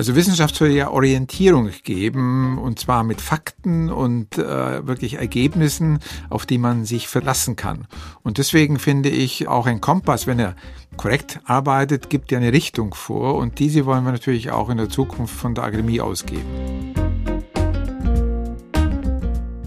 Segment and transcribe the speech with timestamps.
[0.00, 5.98] Also Wissenschaft soll ja Orientierung geben und zwar mit Fakten und äh, wirklich Ergebnissen,
[6.30, 7.86] auf die man sich verlassen kann.
[8.22, 10.56] Und deswegen finde ich auch ein Kompass, wenn er
[10.96, 14.88] korrekt arbeitet, gibt ja eine Richtung vor und diese wollen wir natürlich auch in der
[14.88, 16.48] Zukunft von der Akademie ausgeben.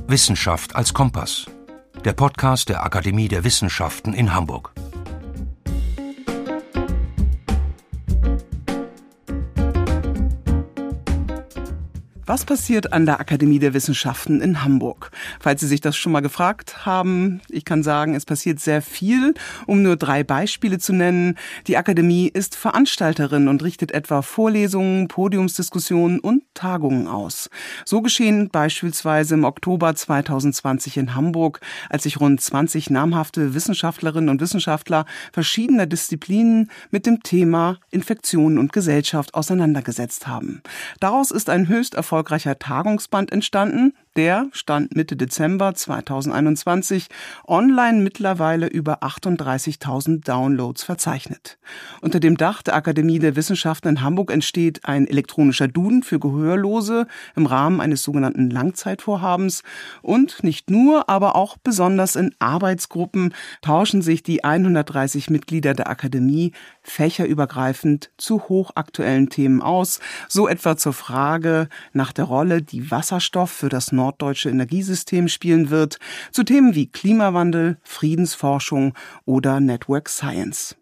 [0.07, 1.45] Wissenschaft als Kompass.
[2.05, 4.73] Der Podcast der Akademie der Wissenschaften in Hamburg.
[12.25, 15.11] Was passiert an der Akademie der Wissenschaften in Hamburg?
[15.41, 19.33] Falls Sie sich das schon mal gefragt haben, ich kann sagen, es passiert sehr viel.
[19.65, 21.37] Um nur drei Beispiele zu nennen.
[21.67, 27.49] Die Akademie ist Veranstalterin und richtet etwa Vorlesungen, Podiumsdiskussionen und Tagungen aus.
[27.83, 34.39] So geschehen beispielsweise im Oktober 2020 in Hamburg, als sich rund 20 namhafte Wissenschaftlerinnen und
[34.39, 40.61] Wissenschaftler verschiedener Disziplinen mit dem Thema Infektionen und Gesellschaft auseinandergesetzt haben.
[41.01, 47.07] Daraus ist ein höchst erfolgreicher Tagungsband entstanden, der stand Mitte Dezember 2021
[47.47, 51.57] online mittlerweile über 38.000 Downloads verzeichnet.
[52.01, 57.07] Unter dem Dach der Akademie der Wissenschaften in Hamburg entsteht ein elektronischer Duden für Gehörlose
[57.35, 59.63] im Rahmen eines sogenannten Langzeitvorhabens
[60.01, 66.51] und nicht nur, aber auch besonders in Arbeitsgruppen tauschen sich die 130 Mitglieder der Akademie
[66.81, 73.69] fächerübergreifend zu hochaktuellen Themen aus, so etwa zur Frage nach der Rolle, die Wasserstoff für
[73.69, 75.97] das norddeutsche Energiesystem spielen wird,
[76.31, 78.93] zu Themen wie Klimawandel, Friedensforschung
[79.25, 80.75] oder Network Science.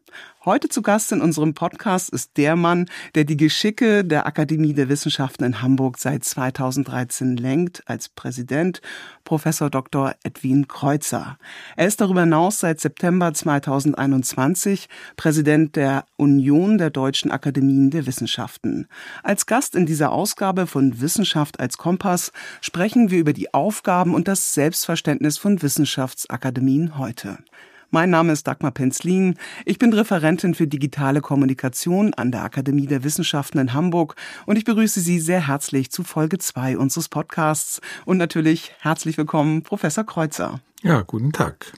[0.44, 4.90] Heute zu Gast in unserem Podcast ist der Mann, der die Geschicke der Akademie der
[4.90, 8.82] Wissenschaften in Hamburg seit 2013 lenkt als Präsident,
[9.24, 10.16] Professor Dr.
[10.24, 11.38] Edwin Kreuzer.
[11.76, 18.88] Er ist darüber hinaus seit September 2021 Präsident der Union der deutschen Akademien der Wissenschaften.
[19.22, 24.28] Als Gast in dieser Ausgabe von Wissenschaft als Kompass sprechen wir über die Aufgaben und
[24.28, 27.38] das Selbstverständnis von Wissenschaftsakademien heute.
[27.94, 29.36] Mein Name ist Dagmar Penzlin.
[29.66, 34.16] Ich bin Referentin für digitale Kommunikation an der Akademie der Wissenschaften in Hamburg
[34.46, 39.64] und ich begrüße Sie sehr herzlich zu Folge 2 unseres Podcasts und natürlich herzlich willkommen,
[39.64, 40.62] Professor Kreuzer.
[40.84, 41.74] Ja, guten Tag.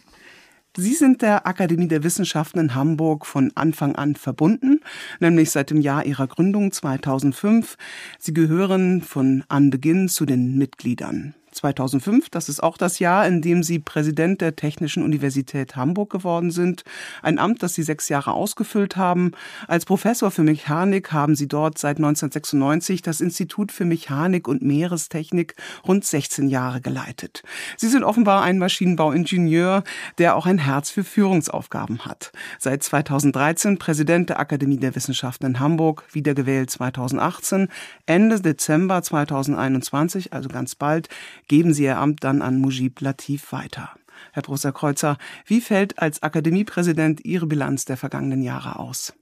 [0.77, 4.81] Sie sind der Akademie der Wissenschaften in Hamburg von Anfang an verbunden,
[5.19, 7.75] nämlich seit dem Jahr Ihrer Gründung 2005.
[8.19, 11.33] Sie gehören von Anbeginn zu den Mitgliedern.
[11.55, 12.29] 2005.
[12.29, 16.83] Das ist auch das Jahr, in dem Sie Präsident der Technischen Universität Hamburg geworden sind.
[17.21, 19.31] Ein Amt, das Sie sechs Jahre ausgefüllt haben.
[19.67, 25.55] Als Professor für Mechanik haben Sie dort seit 1996 das Institut für Mechanik und Meerestechnik
[25.87, 27.43] rund 16 Jahre geleitet.
[27.77, 29.83] Sie sind offenbar ein Maschinenbauingenieur,
[30.17, 32.31] der auch ein Herz für Führungsaufgaben hat.
[32.59, 37.67] Seit 2013 Präsident der Akademie der Wissenschaften in Hamburg, wiedergewählt 2018.
[38.05, 41.09] Ende Dezember 2021, also ganz bald,
[41.47, 43.91] geben Sie Ihr Amt dann an Mujib Latif weiter.
[44.31, 49.13] Herr Professor Kreuzer, wie fällt als Akademiepräsident Ihre Bilanz der vergangenen Jahre aus?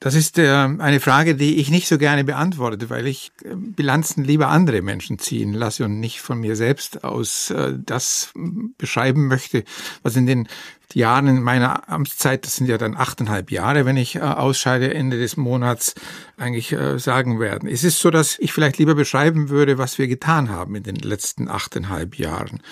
[0.00, 4.22] Das ist äh, eine Frage, die ich nicht so gerne beantworte, weil ich äh, Bilanzen
[4.22, 8.32] lieber andere Menschen ziehen lasse und nicht von mir selbst aus äh, das
[8.78, 9.64] beschreiben möchte,
[10.04, 10.46] was in den
[10.94, 15.18] Jahren in meiner Amtszeit, das sind ja dann achteinhalb Jahre, wenn ich äh, ausscheide Ende
[15.18, 15.94] des Monats,
[16.36, 17.68] eigentlich äh, sagen werden.
[17.68, 20.96] Es ist so, dass ich vielleicht lieber beschreiben würde, was wir getan haben in den
[20.96, 22.62] letzten achteinhalb Jahren.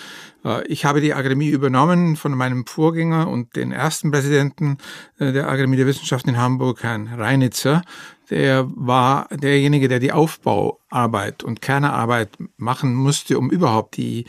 [0.43, 4.77] Äh, ich habe die Akademie übernommen von meinem Vorgänger und den ersten Präsidenten
[5.19, 7.83] äh, der Akademie der Wissenschaften in Hamburg, Herrn Reinitzer.
[8.29, 14.25] Der war derjenige, der die Aufbauarbeit und Kernearbeit machen musste, um überhaupt die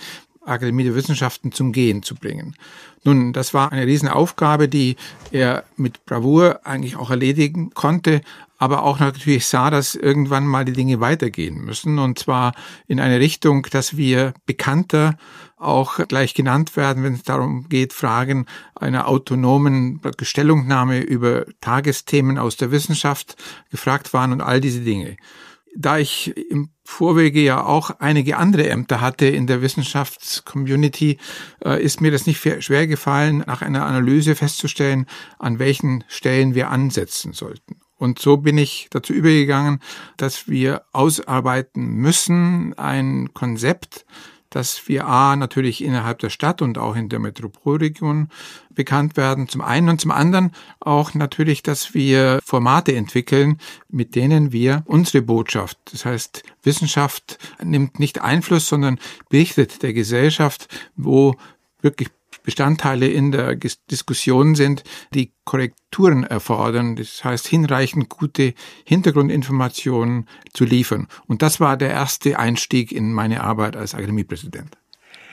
[0.48, 2.56] Akademie der Wissenschaften zum Gehen zu bringen.
[3.04, 4.96] Nun, das war eine Riesenaufgabe, die
[5.30, 8.20] er mit Bravour eigentlich auch erledigen konnte,
[8.58, 12.54] aber auch natürlich sah, dass irgendwann mal die Dinge weitergehen müssen und zwar
[12.88, 15.16] in eine Richtung, dass wir bekannter
[15.56, 22.56] auch gleich genannt werden, wenn es darum geht, Fragen einer autonomen Stellungnahme über Tagesthemen aus
[22.56, 23.36] der Wissenschaft
[23.70, 25.16] gefragt waren und all diese Dinge
[25.80, 31.18] da ich im Vorwege ja auch einige andere Ämter hatte in der Wissenschaftscommunity,
[31.64, 35.06] äh, ist mir das nicht schwer gefallen, nach einer Analyse festzustellen,
[35.38, 37.80] an welchen Stellen wir ansetzen sollten.
[37.94, 39.80] Und so bin ich dazu übergegangen,
[40.16, 44.04] dass wir ausarbeiten müssen ein Konzept,
[44.50, 48.28] dass wir A natürlich innerhalb der Stadt und auch in der Metropolregion
[48.70, 49.88] bekannt werden, zum einen.
[49.88, 53.58] Und zum anderen auch natürlich, dass wir Formate entwickeln,
[53.88, 58.98] mit denen wir unsere Botschaft, das heißt Wissenschaft nimmt nicht Einfluss, sondern
[59.28, 61.34] berichtet der Gesellschaft, wo
[61.80, 62.08] wirklich
[62.48, 63.56] Bestandteile in der
[63.90, 66.96] Diskussion sind, die Korrekturen erfordern.
[66.96, 68.54] Das heißt, hinreichend gute
[68.86, 71.08] Hintergrundinformationen zu liefern.
[71.26, 74.78] Und das war der erste Einstieg in meine Arbeit als Akademiepräsident.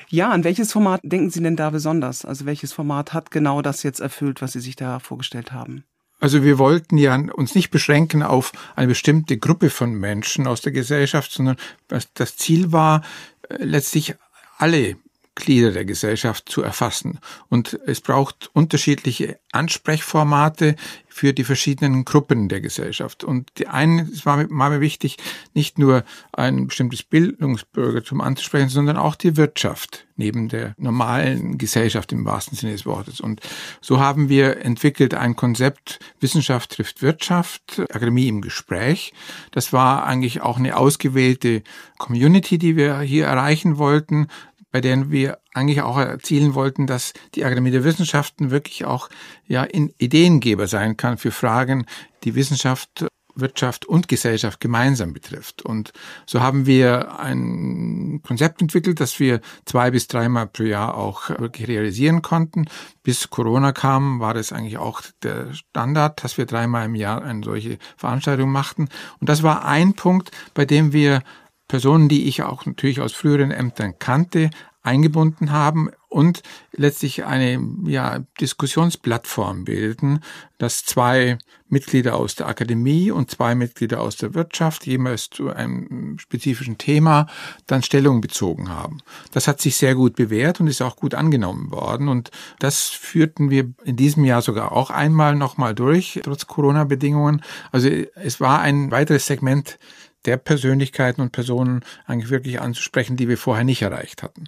[0.09, 2.25] Ja, an welches Format denken Sie denn da besonders?
[2.25, 5.85] Also welches Format hat genau das jetzt erfüllt, was Sie sich da vorgestellt haben?
[6.19, 10.73] Also wir wollten ja uns nicht beschränken auf eine bestimmte Gruppe von Menschen aus der
[10.73, 11.55] Gesellschaft, sondern
[11.87, 13.03] das Ziel war
[13.47, 14.15] äh, letztlich
[14.57, 14.97] alle
[15.35, 17.19] Glieder der Gesellschaft zu erfassen.
[17.49, 20.75] Und es braucht unterschiedliche Ansprechformate
[21.07, 23.23] für die verschiedenen Gruppen der Gesellschaft.
[23.23, 25.17] Und die einen, es war, mir wichtig,
[25.53, 26.03] nicht nur
[26.33, 32.71] ein bestimmtes Bildungsbürgertum anzusprechen, sondern auch die Wirtschaft neben der normalen Gesellschaft im wahrsten Sinne
[32.73, 33.19] des Wortes.
[33.19, 33.41] Und
[33.81, 39.13] so haben wir entwickelt ein Konzept Wissenschaft trifft Wirtschaft, Akademie im Gespräch.
[39.51, 41.63] Das war eigentlich auch eine ausgewählte
[41.97, 44.27] Community, die wir hier erreichen wollten
[44.75, 49.07] bei denen wir eigentlich auch erzielen wollten, dass die Akademie der Wissenschaften wirklich auch
[49.47, 51.85] ja in Ideengeber sein kann für Fragen,
[52.25, 53.05] die Wissenschaft
[53.35, 55.61] Wirtschaft und Gesellschaft gemeinsam betrifft.
[55.61, 55.93] Und
[56.25, 61.69] so haben wir ein Konzept entwickelt, das wir zwei bis dreimal pro Jahr auch wirklich
[61.69, 62.65] realisieren konnten.
[63.01, 67.45] Bis Corona kam, war das eigentlich auch der Standard, dass wir dreimal im Jahr eine
[67.45, 68.89] solche Veranstaltung machten.
[69.21, 71.21] Und das war ein Punkt, bei dem wir
[71.67, 74.49] Personen, die ich auch natürlich aus früheren Ämtern kannte,
[74.85, 80.19] eingebunden haben und letztlich eine ja, Diskussionsplattform bilden,
[80.59, 86.17] dass zwei Mitglieder aus der Akademie und zwei Mitglieder aus der Wirtschaft jeweils zu einem
[86.19, 87.27] spezifischen Thema
[87.65, 88.99] dann Stellung bezogen haben.
[89.31, 93.49] Das hat sich sehr gut bewährt und ist auch gut angenommen worden und das führten
[93.49, 97.41] wir in diesem Jahr sogar auch einmal nochmal durch, trotz Corona-Bedingungen.
[97.71, 99.79] Also es war ein weiteres Segment
[100.25, 104.45] der Persönlichkeiten und Personen eigentlich wirklich anzusprechen, die wir vorher nicht erreicht hatten.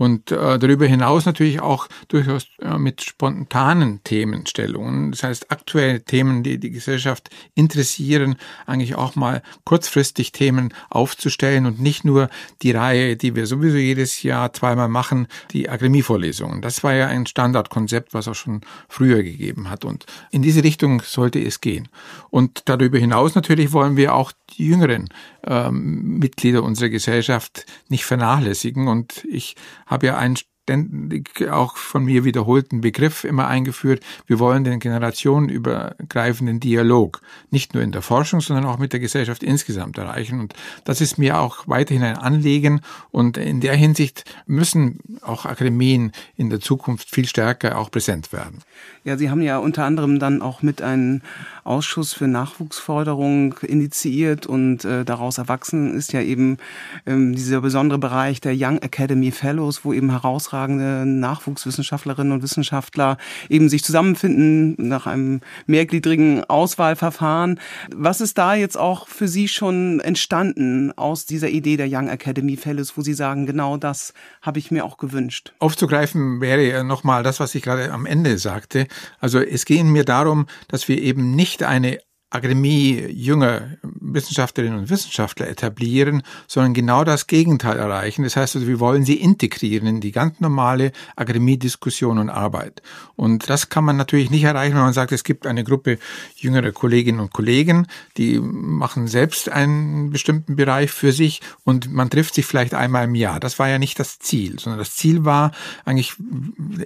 [0.00, 5.10] Und äh, darüber hinaus natürlich auch durchaus äh, mit spontanen Themenstellungen.
[5.10, 11.80] Das heißt, aktuelle Themen, die die Gesellschaft interessieren, eigentlich auch mal kurzfristig Themen aufzustellen und
[11.80, 12.30] nicht nur
[12.62, 16.62] die Reihe, die wir sowieso jedes Jahr zweimal machen, die Akademievorlesungen.
[16.62, 19.84] Das war ja ein Standardkonzept, was auch schon früher gegeben hat.
[19.84, 21.88] Und in diese Richtung sollte es gehen.
[22.30, 25.10] Und darüber hinaus natürlich wollen wir auch die jüngeren
[25.46, 28.88] ähm, Mitglieder unserer Gesellschaft nicht vernachlässigen.
[28.88, 29.56] Und ich
[29.90, 30.36] habe ja einen
[30.70, 34.02] ständig auch von mir wiederholten Begriff immer eingeführt.
[34.26, 37.20] Wir wollen den generationenübergreifenden Dialog
[37.50, 40.38] nicht nur in der Forschung, sondern auch mit der Gesellschaft insgesamt erreichen.
[40.38, 42.82] Und das ist mir auch weiterhin ein Anliegen.
[43.10, 48.60] Und in der Hinsicht müssen auch Akademien in der Zukunft viel stärker auch präsent werden.
[49.02, 51.22] Ja, Sie haben ja unter anderem dann auch mit einem
[51.64, 56.58] Ausschuss für Nachwuchsförderung initiiert und äh, daraus erwachsen ist ja eben
[57.06, 63.16] ähm, dieser besondere Bereich der Young Academy Fellows, wo eben herausragende Nachwuchswissenschaftlerinnen und Wissenschaftler
[63.48, 67.60] eben sich zusammenfinden nach einem mehrgliedrigen Auswahlverfahren.
[67.94, 72.56] Was ist da jetzt auch für Sie schon entstanden aus dieser Idee der Young Academy
[72.56, 74.12] Fellows, wo Sie sagen, genau das
[74.42, 75.52] habe ich mir auch gewünscht?
[75.58, 78.86] Aufzugreifen wäre nochmal das, was ich gerade am Ende sagte.
[79.20, 81.98] Also es geht mir darum, dass wir eben nicht eine
[82.30, 88.22] Akademie junger Wissenschaftlerinnen und Wissenschaftler etablieren, sondern genau das Gegenteil erreichen.
[88.22, 92.82] Das heißt also, wir wollen sie integrieren in die ganz normale Akademiediskussion und Arbeit.
[93.16, 95.98] Und das kann man natürlich nicht erreichen, wenn man sagt, es gibt eine Gruppe
[96.36, 102.34] jüngerer Kolleginnen und Kollegen, die machen selbst einen bestimmten Bereich für sich und man trifft
[102.34, 103.40] sich vielleicht einmal im Jahr.
[103.40, 105.50] Das war ja nicht das Ziel, sondern das Ziel war
[105.84, 106.14] eigentlich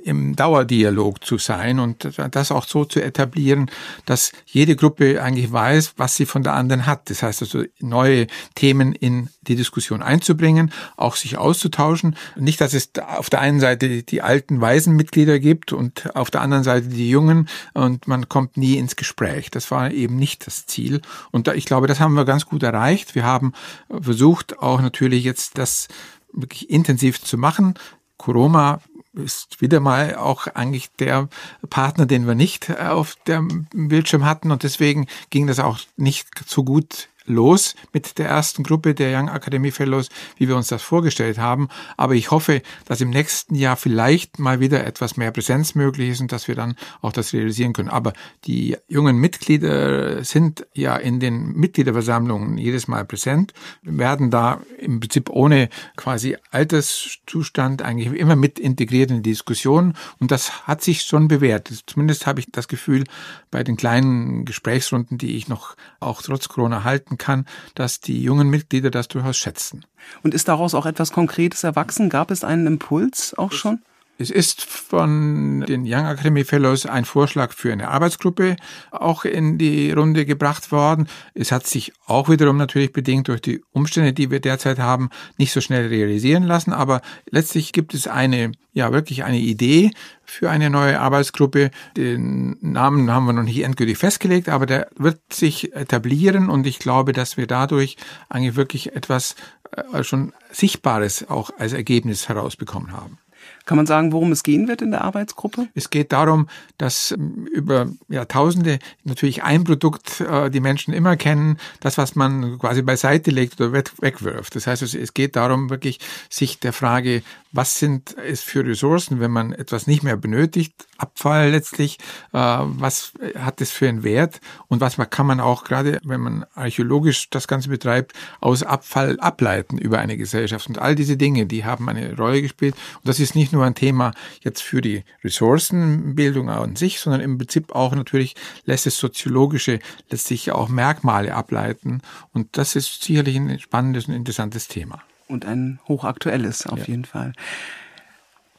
[0.04, 3.70] im Dauerdialog zu sein und das auch so zu etablieren,
[4.06, 7.10] dass jede Gruppe eigentlich weiß, was sie von der anderen hat.
[7.10, 12.16] Das heißt also, neue Themen in die Diskussion einzubringen, auch sich auszutauschen.
[12.36, 16.40] Nicht, dass es auf der einen Seite die alten, weisen Mitglieder gibt und auf der
[16.40, 19.50] anderen Seite die jungen und man kommt nie ins Gespräch.
[19.50, 21.00] Das war eben nicht das Ziel.
[21.32, 23.16] Und ich glaube, das haben wir ganz gut erreicht.
[23.16, 23.52] Wir haben
[23.88, 25.88] versucht, auch natürlich jetzt das
[26.32, 27.74] wirklich intensiv zu machen.
[28.18, 28.80] Corona
[29.14, 31.28] ist wieder mal auch eigentlich der
[31.70, 34.50] Partner, den wir nicht auf dem Bildschirm hatten.
[34.50, 39.28] Und deswegen ging das auch nicht so gut los mit der ersten Gruppe der Young
[39.28, 41.68] Academy Fellows, wie wir uns das vorgestellt haben.
[41.96, 46.20] Aber ich hoffe, dass im nächsten Jahr vielleicht mal wieder etwas mehr Präsenz möglich ist
[46.20, 47.88] und dass wir dann auch das realisieren können.
[47.88, 48.12] Aber
[48.44, 53.52] die jungen Mitglieder sind ja in den Mitgliederversammlungen jedes Mal präsent,
[53.82, 59.94] werden da im Prinzip ohne quasi Alterszustand eigentlich immer mit integriert in die Diskussion.
[60.18, 61.72] Und das hat sich schon bewährt.
[61.86, 63.04] Zumindest habe ich das Gefühl
[63.50, 68.22] bei den kleinen Gesprächsrunden, die ich noch auch trotz Corona halten beobachten kann, dass die
[68.22, 69.84] jungen Mitglieder das durchaus schätzen.
[70.22, 72.08] Und ist daraus auch etwas Konkretes erwachsen?
[72.10, 73.80] Gab es einen Impuls auch schon?
[74.16, 78.54] Es ist von den Young Academy Fellows ein Vorschlag für eine Arbeitsgruppe
[78.92, 81.08] auch in die Runde gebracht worden.
[81.34, 85.52] Es hat sich auch wiederum natürlich bedingt durch die Umstände, die wir derzeit haben, nicht
[85.52, 86.72] so schnell realisieren lassen.
[86.72, 89.90] Aber letztlich gibt es eine, ja, wirklich eine Idee
[90.22, 91.72] für eine neue Arbeitsgruppe.
[91.96, 96.78] Den Namen haben wir noch nicht endgültig festgelegt, aber der wird sich etablieren und ich
[96.78, 97.96] glaube, dass wir dadurch
[98.28, 99.34] eigentlich wirklich etwas
[99.72, 103.18] äh, schon Sichtbares auch als Ergebnis herausbekommen haben.
[103.66, 105.68] Kann man sagen, worum es gehen wird in der Arbeitsgruppe?
[105.74, 111.58] Es geht darum, dass ähm, über Jahrtausende natürlich ein Produkt äh, die Menschen immer kennen,
[111.80, 114.54] das, was man quasi beiseite legt oder wegwirft.
[114.54, 119.30] Das heißt, es geht darum, wirklich sich der Frage, was sind es für Ressourcen, wenn
[119.30, 121.98] man etwas nicht mehr benötigt, Abfall letztlich,
[122.32, 126.46] äh, was hat es für einen Wert und was kann man auch gerade, wenn man
[126.54, 130.66] archäologisch das Ganze betreibt, aus Abfall ableiten über eine Gesellschaft.
[130.68, 132.74] Und all diese Dinge, die haben eine Rolle gespielt.
[132.96, 137.36] Und das ist nicht nur ein Thema jetzt für die Ressourcenbildung an sich, sondern im
[137.38, 138.34] Prinzip auch natürlich
[138.64, 139.80] lässt es soziologische,
[140.10, 142.00] letztlich auch Merkmale ableiten.
[142.32, 145.02] Und das ist sicherlich ein spannendes und interessantes Thema.
[145.28, 146.86] Und ein hochaktuelles auf ja.
[146.86, 147.32] jeden Fall.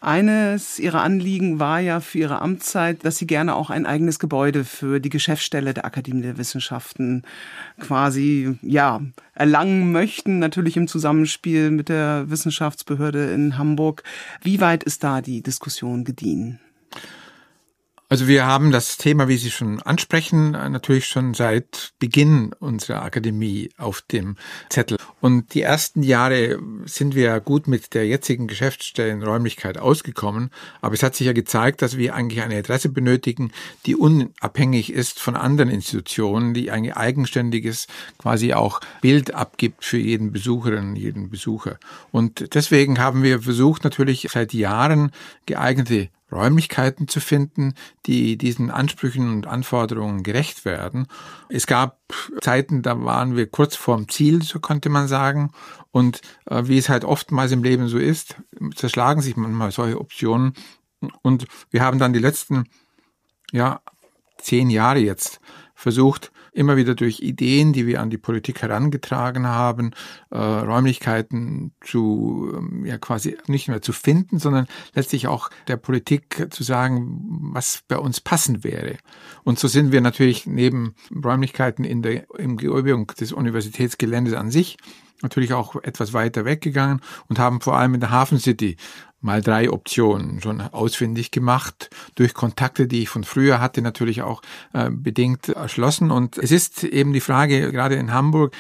[0.05, 4.63] Eines ihrer Anliegen war ja für ihre Amtszeit, dass sie gerne auch ein eigenes Gebäude
[4.63, 7.24] für die Geschäftsstelle der Akademie der Wissenschaften
[7.79, 9.01] quasi, ja,
[9.33, 14.03] erlangen möchten, natürlich im Zusammenspiel mit der Wissenschaftsbehörde in Hamburg.
[14.43, 16.59] Wie weit ist da die Diskussion gediehen?
[18.07, 23.71] Also wir haben das Thema, wie Sie schon ansprechen, natürlich schon seit Beginn unserer Akademie
[23.77, 24.35] auf dem
[24.69, 24.97] Zettel.
[25.21, 30.51] Und die ersten Jahre sind wir gut mit der jetzigen Geschäftsstellenräumlichkeit ausgekommen.
[30.81, 33.51] Aber es hat sich ja gezeigt, dass wir eigentlich eine Adresse benötigen,
[33.88, 37.88] die unabhängig ist von anderen Institutionen, die ein eigenständiges
[38.19, 41.79] quasi auch Bild abgibt für jeden Besucherin, jeden Besucher.
[42.12, 45.12] Und deswegen haben wir versucht, natürlich seit Jahren
[45.47, 47.74] geeignete Räumlichkeiten zu finden,
[48.05, 51.08] die diesen Ansprüchen und Anforderungen gerecht werden.
[51.50, 52.00] Es gab
[52.41, 55.51] Zeiten, da waren wir kurz vorm Ziel, so konnte man sagen.
[55.91, 58.36] Und äh, wie es halt oftmals im Leben so ist,
[58.75, 60.53] zerschlagen sich manchmal solche Optionen.
[61.22, 62.65] Und wir haben dann die letzten,
[63.51, 63.82] ja,
[64.38, 65.39] zehn Jahre jetzt
[65.75, 69.91] versucht, immer wieder durch Ideen, die wir an die Politik herangetragen haben,
[70.31, 76.47] äh, Räumlichkeiten zu, ähm, ja quasi nicht mehr zu finden, sondern letztlich auch der Politik
[76.50, 78.97] zu sagen, was bei uns passend wäre.
[79.43, 84.77] Und so sind wir natürlich neben Räumlichkeiten in der Umgebung des Universitätsgeländes an sich
[85.22, 88.77] natürlich auch etwas weiter weggegangen und haben vor allem in der Hafen City
[89.22, 94.41] mal drei Optionen schon ausfindig gemacht, durch Kontakte, die ich von früher hatte, natürlich auch
[94.74, 96.12] äh, bedingt erschlossen.
[96.12, 98.55] Und es ist eben die Frage, gerade in Hamburg,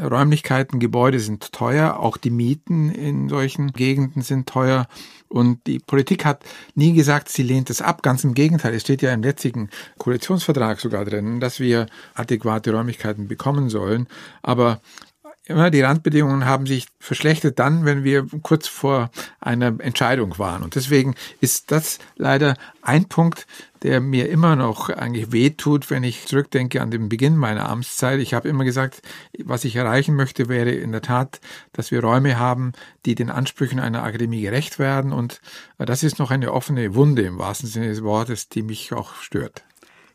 [0.00, 4.86] Räumlichkeiten, Gebäude sind teuer, auch die Mieten in solchen Gegenden sind teuer.
[5.28, 8.02] Und die Politik hat nie gesagt, sie lehnt es ab.
[8.02, 13.26] Ganz im Gegenteil, es steht ja im jetzigen Koalitionsvertrag sogar drin, dass wir adäquate Räumlichkeiten
[13.26, 14.06] bekommen sollen.
[14.42, 14.80] Aber
[15.46, 19.10] immer die Randbedingungen haben sich verschlechtert dann, wenn wir kurz vor
[19.40, 20.62] einer Entscheidung waren.
[20.62, 23.46] Und deswegen ist das leider ein Punkt,
[23.82, 28.18] der mir immer noch eigentlich wehtut, wenn ich zurückdenke an den Beginn meiner Amtszeit.
[28.18, 29.02] Ich habe immer gesagt,
[29.44, 31.40] was ich erreichen möchte, wäre in der Tat,
[31.72, 32.72] dass wir Räume haben,
[33.04, 35.12] die den Ansprüchen einer Akademie gerecht werden.
[35.12, 35.40] Und
[35.78, 39.62] das ist noch eine offene Wunde im wahrsten Sinne des Wortes, die mich auch stört.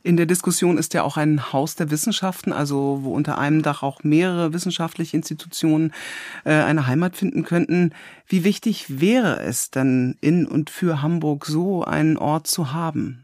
[0.03, 3.83] In der Diskussion ist ja auch ein Haus der Wissenschaften, also wo unter einem Dach
[3.83, 5.93] auch mehrere wissenschaftliche Institutionen
[6.43, 7.93] äh, eine Heimat finden könnten.
[8.27, 13.23] Wie wichtig wäre es denn in und für Hamburg so einen Ort zu haben?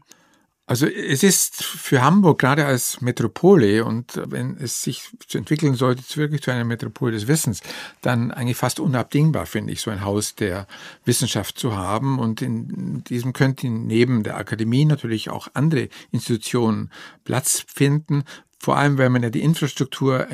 [0.68, 6.42] Also es ist für Hamburg gerade als Metropole und wenn es sich entwickeln sollte wirklich
[6.42, 7.62] zu einer Metropole des Wissens,
[8.02, 10.66] dann eigentlich fast unabdingbar, finde ich, so ein Haus der
[11.06, 12.18] Wissenschaft zu haben.
[12.18, 16.90] Und in diesem könnten neben der Akademie natürlich auch andere Institutionen
[17.24, 18.24] Platz finden,
[18.60, 20.26] vor allem, weil man ja die Infrastruktur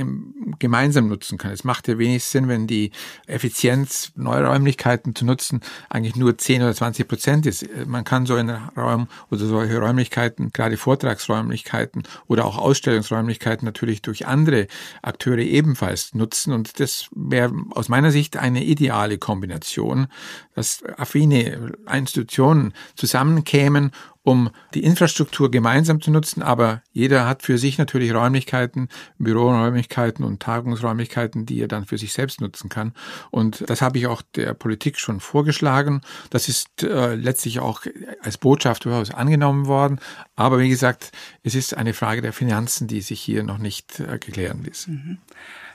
[0.58, 1.52] gemeinsam nutzen kann.
[1.52, 2.90] Es macht ja wenig Sinn, wenn die
[3.26, 7.66] Effizienz, neue Räumlichkeiten zu nutzen, eigentlich nur 10 oder 20 Prozent ist.
[7.86, 14.26] Man kann so einen Raum oder solche Räumlichkeiten, gerade Vortragsräumlichkeiten oder auch Ausstellungsräumlichkeiten natürlich durch
[14.26, 14.68] andere
[15.02, 16.52] Akteure ebenfalls nutzen.
[16.54, 20.06] Und das wäre aus meiner Sicht eine ideale Kombination,
[20.54, 23.90] dass affine Institutionen zusammenkämen
[24.24, 28.88] um die Infrastruktur gemeinsam zu nutzen, aber jeder hat für sich natürlich Räumlichkeiten,
[29.18, 32.94] Büroräumlichkeiten und Tagungsräumlichkeiten, die er dann für sich selbst nutzen kann.
[33.30, 36.00] Und das habe ich auch der Politik schon vorgeschlagen.
[36.30, 37.82] Das ist äh, letztlich auch
[38.22, 40.00] als Botschaft durchaus angenommen worden.
[40.36, 41.12] Aber wie gesagt,
[41.42, 44.88] es ist eine Frage der Finanzen, die sich hier noch nicht äh, geklären ist.
[44.88, 45.18] Mhm.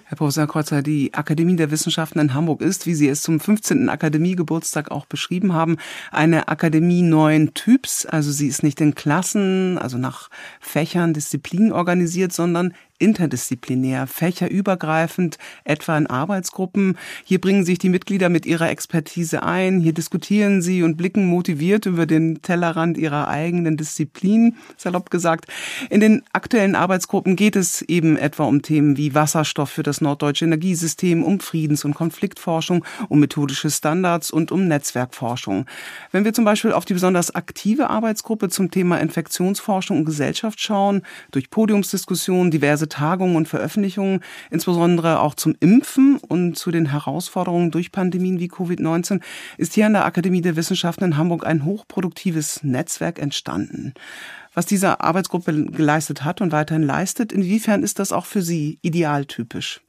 [0.10, 3.89] Herr Professor Kreuzer, die Akademie der Wissenschaften in Hamburg ist, wie Sie es zum 15.
[3.89, 5.78] Akademiegeburtstag auch beschrieben haben,
[6.12, 8.08] eine Akademie neuen Typs.
[8.08, 15.98] Also sie ist nicht in Klassen, also nach Fächern, Disziplinen organisiert, sondern interdisziplinär, fächerübergreifend, etwa
[15.98, 16.98] in Arbeitsgruppen.
[17.24, 21.86] Hier bringen sich die Mitglieder mit ihrer Expertise ein, hier diskutieren sie und blicken motiviert
[21.86, 25.46] über den Tellerrand ihrer eigenen Disziplin, salopp gesagt.
[25.89, 30.46] In den aktuellen Arbeitsgruppen geht es eben etwa um Themen wie Wasserstoff für das norddeutsche
[30.46, 35.65] Energiesystem, um Friedens- und Konfliktforschung, um methodische Standards und um Netzwerkforschung.
[36.12, 41.03] Wenn wir zum Beispiel auf die besonders aktive Arbeitsgruppe zum Thema Infektionsforschung und Gesellschaft schauen,
[41.32, 47.91] durch Podiumsdiskussionen, diverse Tagungen und Veröffentlichungen, insbesondere auch zum Impfen und zu den Herausforderungen durch
[47.91, 49.22] Pandemien wie Covid-19,
[49.58, 53.93] ist hier an der Akademie der Wissenschaften in Hamburg ein hochproduktives Netzwerk entstanden.
[54.53, 59.81] Was diese Arbeitsgruppe geleistet hat und weiterhin leistet, inwiefern ist das auch für Sie idealtypisch?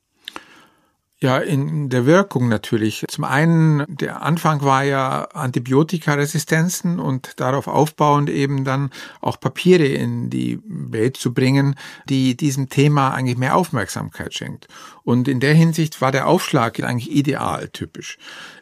[1.22, 3.04] Ja, in der Wirkung natürlich.
[3.06, 10.30] Zum einen, der Anfang war ja Antibiotikaresistenzen und darauf aufbauend eben dann auch Papiere in
[10.30, 11.74] die Welt zu bringen,
[12.08, 14.68] die diesem Thema eigentlich mehr Aufmerksamkeit schenkt.
[15.02, 18.16] Und in der Hinsicht war der Aufschlag eigentlich ideal typisch.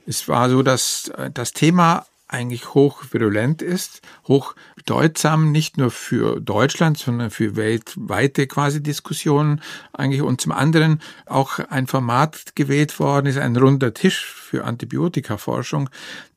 [0.05, 6.41] Es war so, dass das Thema eigentlich hoch virulent ist, hoch bedeutsam, nicht nur für
[6.41, 13.27] Deutschland, sondern für weltweite quasi Diskussionen eigentlich und zum anderen auch ein Format gewählt worden
[13.27, 15.89] ist, ein runder Tisch für Antibiotikaforschung,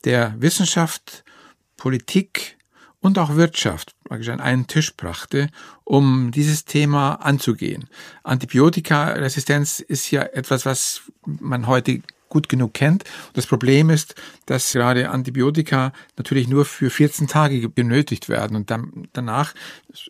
[0.05, 1.23] der Wissenschaft,
[1.77, 2.57] Politik
[3.01, 5.49] und auch Wirtschaft praktisch an einen Tisch brachte,
[5.83, 7.89] um dieses Thema anzugehen.
[8.23, 13.03] Antibiotikaresistenz ist ja etwas, was man heute gut genug kennt.
[13.33, 14.15] Das Problem ist,
[14.47, 19.53] dass gerade Antibiotika natürlich nur für 14 Tage benötigt werden und dann, danach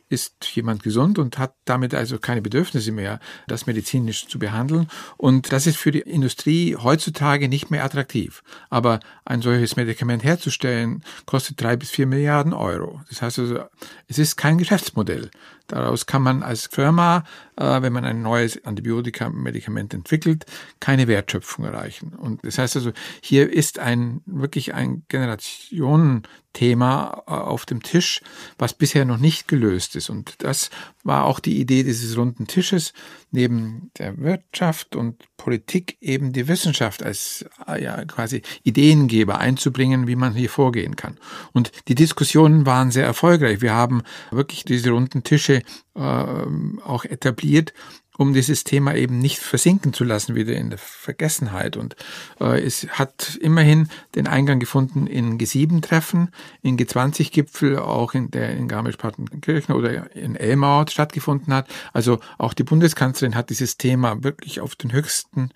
[0.10, 4.88] ist jemand gesund und hat damit also keine Bedürfnisse mehr, das medizinisch zu behandeln.
[5.18, 8.44] Und das ist für die Industrie heutzutage nicht mehr attraktiv.
[8.70, 13.02] Aber ein solches Medikament herzustellen, kostet drei bis vier Milliarden Euro.
[13.10, 13.60] Das heißt also,
[14.08, 15.30] es ist kein Geschäftsmodell.
[15.68, 17.24] Daraus kann man als Firma,
[17.56, 20.46] äh, wenn man ein neues Antibiotika-Medikament entwickelt,
[20.82, 22.14] keine Wertschöpfung erreichen.
[22.14, 26.22] Und das heißt also, hier ist ein wirklich ein Generationenthema
[26.60, 28.22] äh, auf dem Tisch,
[28.58, 30.10] was bisher noch nicht gelöst ist.
[30.10, 30.70] Und das
[31.04, 32.94] war auch die Idee dieses runden Tisches,
[33.32, 40.16] neben der Wirtschaft und Politik eben die Wissenschaft als äh, ja, quasi Ideengeber einzubringen, wie
[40.16, 41.18] man hier vorgehen kann.
[41.54, 43.62] Und die Diskussionen waren sehr erfolgreich.
[43.62, 45.64] Wir haben wirklich diese runden Tische
[45.96, 47.74] äh, auch etabliert
[48.22, 51.76] um dieses Thema eben nicht versinken zu lassen wieder in der Vergessenheit.
[51.76, 51.96] Und
[52.40, 56.30] äh, es hat immerhin den Eingang gefunden in G7-Treffen,
[56.62, 61.68] in G20-Gipfel, auch in der in Garmisch-Partenkirchen oder in Elmau stattgefunden hat.
[61.94, 65.50] Also auch die Bundeskanzlerin hat dieses Thema wirklich auf den höchsten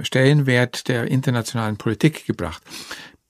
[0.00, 2.62] Stellenwert der internationalen Politik gebracht.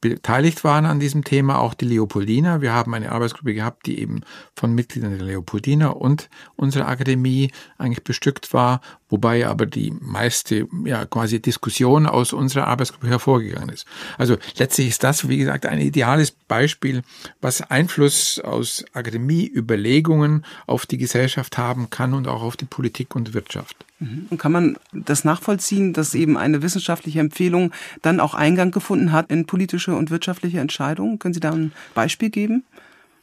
[0.03, 2.61] Beteiligt waren an diesem Thema auch die Leopoldiner.
[2.61, 4.23] Wir haben eine Arbeitsgruppe gehabt, die eben
[4.57, 8.81] von Mitgliedern der Leopoldiner und unserer Akademie eigentlich bestückt war,
[9.13, 13.87] wobei aber die meiste ja quasi Diskussion aus unserer Arbeitsgruppe hervorgegangen ist.
[14.17, 17.03] Also letztlich ist das, wie gesagt, ein ideales Beispiel,
[17.43, 23.35] was Einfluss aus Akademieüberlegungen auf die Gesellschaft haben kann und auch auf die Politik und
[23.35, 23.85] Wirtschaft.
[23.99, 24.27] Mhm.
[24.31, 27.71] Und kann man das nachvollziehen, dass eben eine wissenschaftliche Empfehlung
[28.01, 31.19] dann auch Eingang gefunden hat in politische und wirtschaftliche Entscheidungen?
[31.19, 32.65] Können Sie da ein Beispiel geben?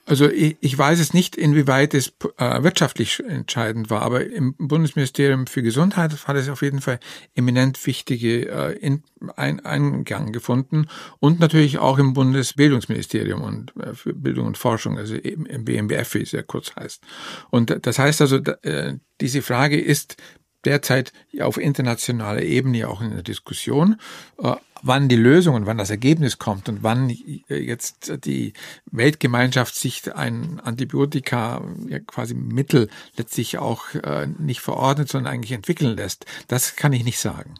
[0.09, 5.45] Also ich, ich weiß es nicht, inwieweit es äh, wirtschaftlich entscheidend war, aber im Bundesministerium
[5.45, 6.99] für Gesundheit hat es auf jeden Fall
[7.35, 9.03] eminent wichtige äh, in,
[9.35, 10.87] ein, Eingang gefunden
[11.19, 16.15] und natürlich auch im Bundesbildungsministerium und äh, für Bildung und Forschung, also eben im BMBF,
[16.15, 17.03] wie es ja kurz heißt.
[17.51, 20.17] Und das heißt also, äh, diese Frage ist
[20.65, 23.99] derzeit auf internationaler Ebene auch in der Diskussion,
[24.41, 27.09] äh, wann die Lösung und wann das Ergebnis kommt und wann
[27.47, 28.53] jetzt die
[28.91, 35.97] Weltgemeinschaft sich ein Antibiotika ja, quasi Mittel letztlich auch äh, nicht verordnet, sondern eigentlich entwickeln
[35.97, 36.25] lässt.
[36.47, 37.55] Das kann ich nicht sagen.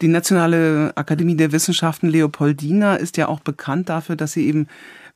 [0.00, 4.68] Die Nationale Akademie der Wissenschaften Leopoldina ist ja auch bekannt dafür, dass sie eben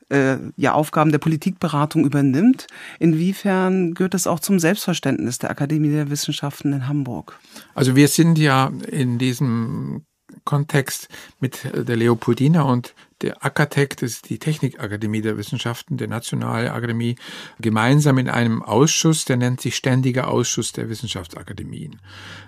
[0.09, 2.67] äh, ja Aufgaben der Politikberatung übernimmt.
[2.99, 7.39] Inwiefern gehört das auch zum Selbstverständnis der Akademie der Wissenschaften in Hamburg?
[7.75, 10.05] Also wir sind ja in diesem
[10.45, 11.09] Kontext
[11.41, 17.17] mit der Leopoldina und der Akatec, das ist die Technikakademie der Wissenschaften, der Nationale Akademie,
[17.61, 22.01] gemeinsam in einem Ausschuss, der nennt sich Ständiger Ausschuss der Wissenschaftsakademien.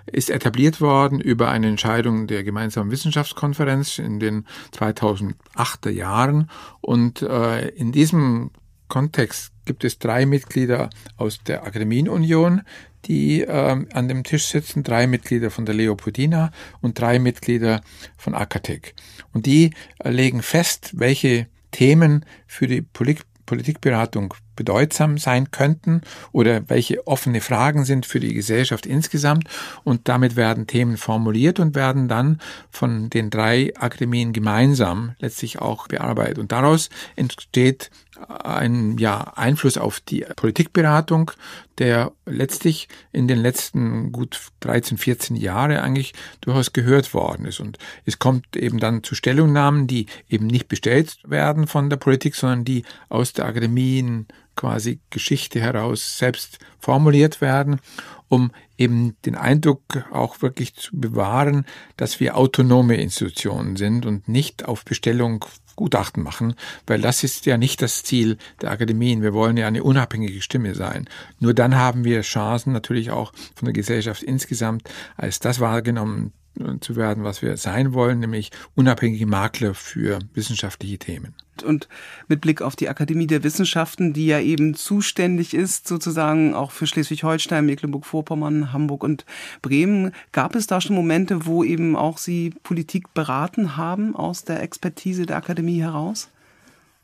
[0.05, 6.49] Ist etabliert worden über eine Entscheidung der gemeinsamen Wissenschaftskonferenz in den 2008er Jahren
[6.81, 8.51] und äh, in diesem
[8.87, 12.61] Kontext gibt es drei Mitglieder aus der Akademienunion,
[13.05, 17.81] die äh, an dem Tisch sitzen, drei Mitglieder von der Leopoldina und drei Mitglieder
[18.17, 18.93] von Akatec.
[19.33, 26.67] Und die äh, legen fest, welche Themen für die Polit Politikberatung bedeutsam sein könnten oder
[26.69, 29.47] welche offene Fragen sind für die Gesellschaft insgesamt.
[29.83, 32.39] Und damit werden Themen formuliert und werden dann
[32.69, 36.39] von den drei Akademien gemeinsam letztlich auch bearbeitet.
[36.39, 37.91] Und daraus entsteht
[38.27, 41.31] ein ja, Einfluss auf die Politikberatung,
[41.77, 47.59] der letztlich in den letzten gut 13, 14 Jahre eigentlich durchaus gehört worden ist.
[47.59, 52.35] Und es kommt eben dann zu Stellungnahmen, die eben nicht bestellt werden von der Politik,
[52.35, 57.79] sondern die aus der Akademien quasi Geschichte heraus selbst formuliert werden,
[58.27, 61.65] um eben den Eindruck auch wirklich zu bewahren,
[61.97, 66.55] dass wir autonome Institutionen sind und nicht auf Bestellung Gutachten machen,
[66.87, 69.21] weil das ist ja nicht das Ziel der Akademien.
[69.21, 71.09] Wir wollen ja eine unabhängige Stimme sein.
[71.39, 76.31] Nur dann haben wir Chancen natürlich auch von der Gesellschaft insgesamt als das wahrgenommen
[76.79, 81.33] zu werden, was wir sein wollen, nämlich unabhängige Makler für wissenschaftliche Themen.
[81.63, 81.87] Und
[82.27, 86.85] mit Blick auf die Akademie der Wissenschaften, die ja eben zuständig ist, sozusagen auch für
[86.85, 89.25] Schleswig-Holstein, Mecklenburg-Vorpommern, Hamburg und
[89.61, 94.61] Bremen, gab es da schon Momente, wo eben auch Sie Politik beraten haben aus der
[94.61, 96.29] Expertise der Akademie heraus?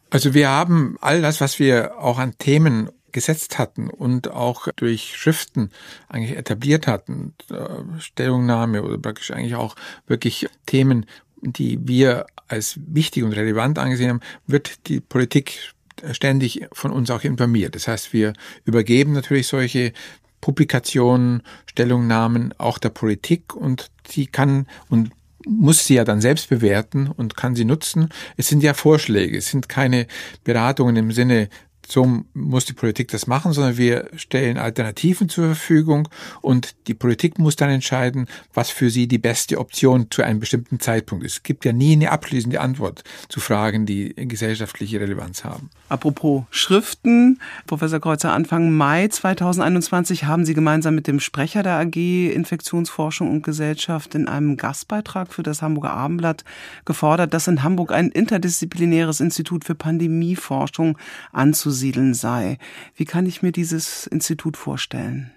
[0.10, 5.16] Also wir haben all das, was wir auch an Themen gesetzt hatten und auch durch
[5.18, 5.72] Schriften
[6.10, 9.76] eigentlich etabliert hatten, äh, Stellungnahme oder praktisch eigentlich auch
[10.08, 11.06] wirklich Themen,
[11.42, 15.74] die wir als wichtig und relevant angesehen haben, wird die Politik
[16.12, 17.76] ständig von uns auch informiert.
[17.76, 18.34] Das heißt, wir
[18.66, 19.94] übergeben natürlich solche
[20.40, 25.12] Publikationen, Stellungnahmen auch der Politik und sie kann und
[25.46, 28.10] muss sie ja dann selbst bewerten und kann sie nutzen.
[28.38, 30.08] Es sind ja Vorschläge, es sind keine
[30.44, 31.50] Beratungen im Sinne,
[31.88, 36.08] so muss die Politik das machen, sondern wir stellen Alternativen zur Verfügung
[36.42, 40.80] und die Politik muss dann entscheiden, was für sie die beste Option zu einem bestimmten
[40.80, 41.34] Zeitpunkt ist.
[41.34, 45.70] Es gibt ja nie eine abschließende Antwort zu Fragen, die gesellschaftliche Relevanz haben.
[45.90, 51.96] Apropos Schriften, Professor Kreuzer, Anfang Mai 2021 haben Sie gemeinsam mit dem Sprecher der AG
[51.96, 56.44] Infektionsforschung und Gesellschaft in einem Gastbeitrag für das Hamburger Abendblatt
[56.86, 60.98] gefordert, dass in Hamburg ein interdisziplinäres Institut für Pandemieforschung
[61.32, 62.58] anzusehen anzusiedeln sei.
[62.96, 65.32] Wie kann ich mir dieses Institut vorstellen?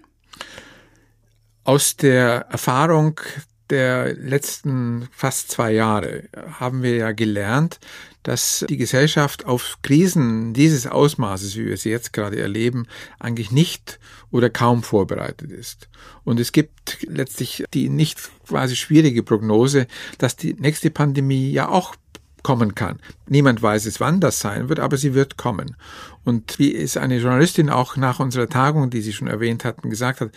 [1.63, 3.21] Aus der Erfahrung
[3.69, 7.79] der letzten fast zwei Jahre haben wir ja gelernt,
[8.21, 12.85] dass die Gesellschaft auf Krisen dieses Ausmaßes, wie wir sie jetzt gerade erleben,
[13.17, 15.87] eigentlich nicht oder kaum vorbereitet ist.
[16.25, 21.95] Und es gibt letztlich die nicht quasi schwierige Prognose, dass die nächste Pandemie ja auch
[22.45, 22.99] kommen kann.
[23.27, 25.77] Niemand weiß es, wann das sein wird, aber sie wird kommen.
[26.23, 30.21] Und wie es eine Journalistin auch nach unserer Tagung, die Sie schon erwähnt hatten, gesagt
[30.21, 30.29] hat,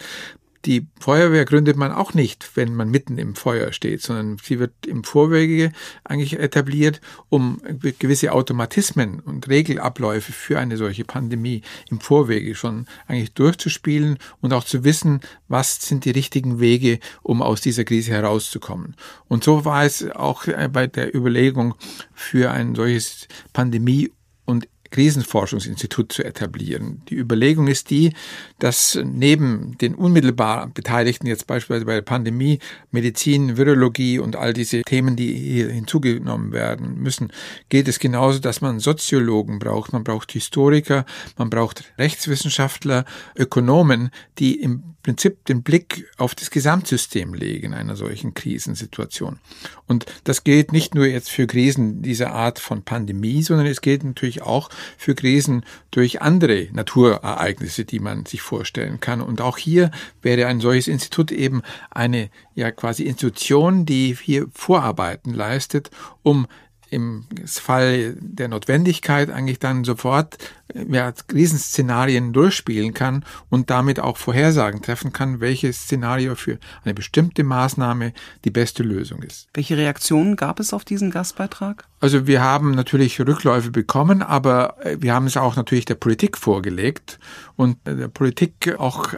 [0.65, 4.87] die Feuerwehr gründet man auch nicht, wenn man mitten im Feuer steht, sondern sie wird
[4.87, 5.73] im Vorwege
[6.05, 7.61] eigentlich etabliert, um
[7.99, 14.65] gewisse Automatismen und Regelabläufe für eine solche Pandemie im Vorwege schon eigentlich durchzuspielen und auch
[14.65, 18.97] zu wissen, was sind die richtigen Wege, um aus dieser Krise herauszukommen.
[19.29, 21.75] Und so war es auch bei der Überlegung
[22.15, 24.11] für ein solches Pandemie-
[24.45, 27.03] und Krisenforschungsinstitut zu etablieren.
[27.09, 28.13] Die Überlegung ist die,
[28.59, 32.59] dass neben den unmittelbar Beteiligten, jetzt beispielsweise bei der Pandemie,
[32.91, 37.33] Medizin, Virologie und all diese Themen, die hier hinzugenommen werden müssen,
[37.69, 41.05] geht es genauso, dass man Soziologen braucht, man braucht Historiker,
[41.37, 43.05] man braucht Rechtswissenschaftler,
[43.37, 49.39] Ökonomen, die im Prinzip den Blick auf das Gesamtsystem legen einer solchen Krisensituation.
[49.87, 54.05] Und das gilt nicht nur jetzt für Krisen dieser Art von Pandemie, sondern es gilt
[54.05, 59.21] natürlich auch für Krisen durch andere Naturereignisse, die man sich vorstellen kann.
[59.21, 59.91] Und auch hier
[60.23, 65.91] wäre ein solches Institut eben eine ja quasi Institution, die hier Vorarbeiten leistet,
[66.23, 66.47] um
[66.91, 70.39] im Fall der Notwendigkeit eigentlich dann sofort
[70.75, 77.45] ja, Krisenszenarien durchspielen kann und damit auch Vorhersagen treffen kann, welches Szenario für eine bestimmte
[77.45, 78.13] Maßnahme
[78.45, 79.49] die beste Lösung ist.
[79.55, 81.85] Welche Reaktionen gab es auf diesen Gastbeitrag?
[82.01, 86.37] Also wir haben natürlich Rückläufe bekommen, aber äh, wir haben es auch natürlich der Politik
[86.37, 87.19] vorgelegt
[87.57, 89.15] und der Politik auch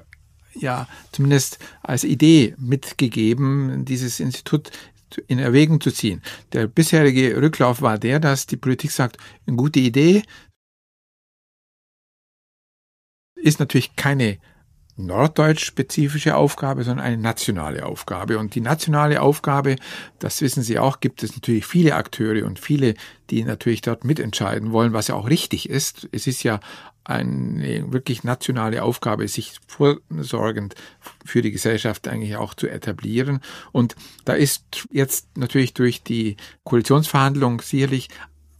[0.54, 4.70] ja zumindest als Idee mitgegeben, dieses Institut
[5.18, 6.22] in Erwägung zu ziehen.
[6.52, 10.22] Der bisherige Rücklauf war der, dass die Politik sagt, eine gute Idee
[13.34, 14.38] ist natürlich keine
[14.96, 18.38] norddeutsch-spezifische Aufgabe, sondern eine nationale Aufgabe.
[18.38, 19.76] Und die nationale Aufgabe,
[20.18, 22.94] das wissen Sie auch, gibt es natürlich viele Akteure und viele,
[23.30, 26.08] die natürlich dort mitentscheiden wollen, was ja auch richtig ist.
[26.12, 26.60] Es ist ja
[27.04, 30.74] eine wirklich nationale Aufgabe, sich vorsorgend
[31.24, 33.40] für die Gesellschaft eigentlich auch zu etablieren.
[33.72, 38.08] Und da ist jetzt natürlich durch die Koalitionsverhandlung sicherlich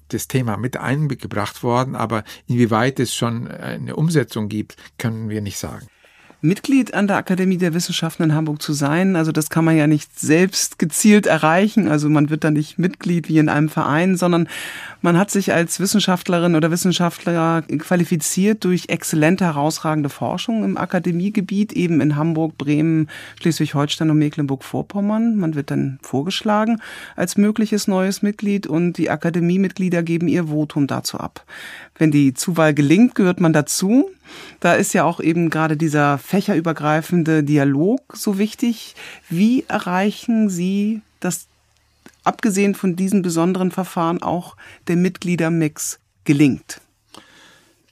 [0.09, 5.59] das Thema mit eingebracht worden, aber inwieweit es schon eine Umsetzung gibt, können wir nicht
[5.59, 5.87] sagen.
[6.43, 9.15] Mitglied an der Akademie der Wissenschaften in Hamburg zu sein.
[9.15, 11.89] Also das kann man ja nicht selbst gezielt erreichen.
[11.89, 14.49] Also man wird da nicht Mitglied wie in einem Verein, sondern
[15.03, 22.01] man hat sich als Wissenschaftlerin oder Wissenschaftler qualifiziert durch exzellente, herausragende Forschung im Akademiegebiet, eben
[22.01, 23.09] in Hamburg, Bremen,
[23.41, 25.37] Schleswig-Holstein und Mecklenburg-Vorpommern.
[25.37, 26.81] Man wird dann vorgeschlagen
[27.17, 31.45] als mögliches neues Mitglied und die Akademiemitglieder geben ihr Votum dazu ab.
[32.01, 34.11] Wenn die Zuwahl gelingt, gehört man dazu.
[34.59, 38.95] Da ist ja auch eben gerade dieser fächerübergreifende Dialog so wichtig.
[39.29, 41.47] Wie erreichen Sie, dass
[42.25, 44.57] abgesehen von diesen besonderen Verfahren auch
[44.89, 46.81] der Mitgliedermix gelingt?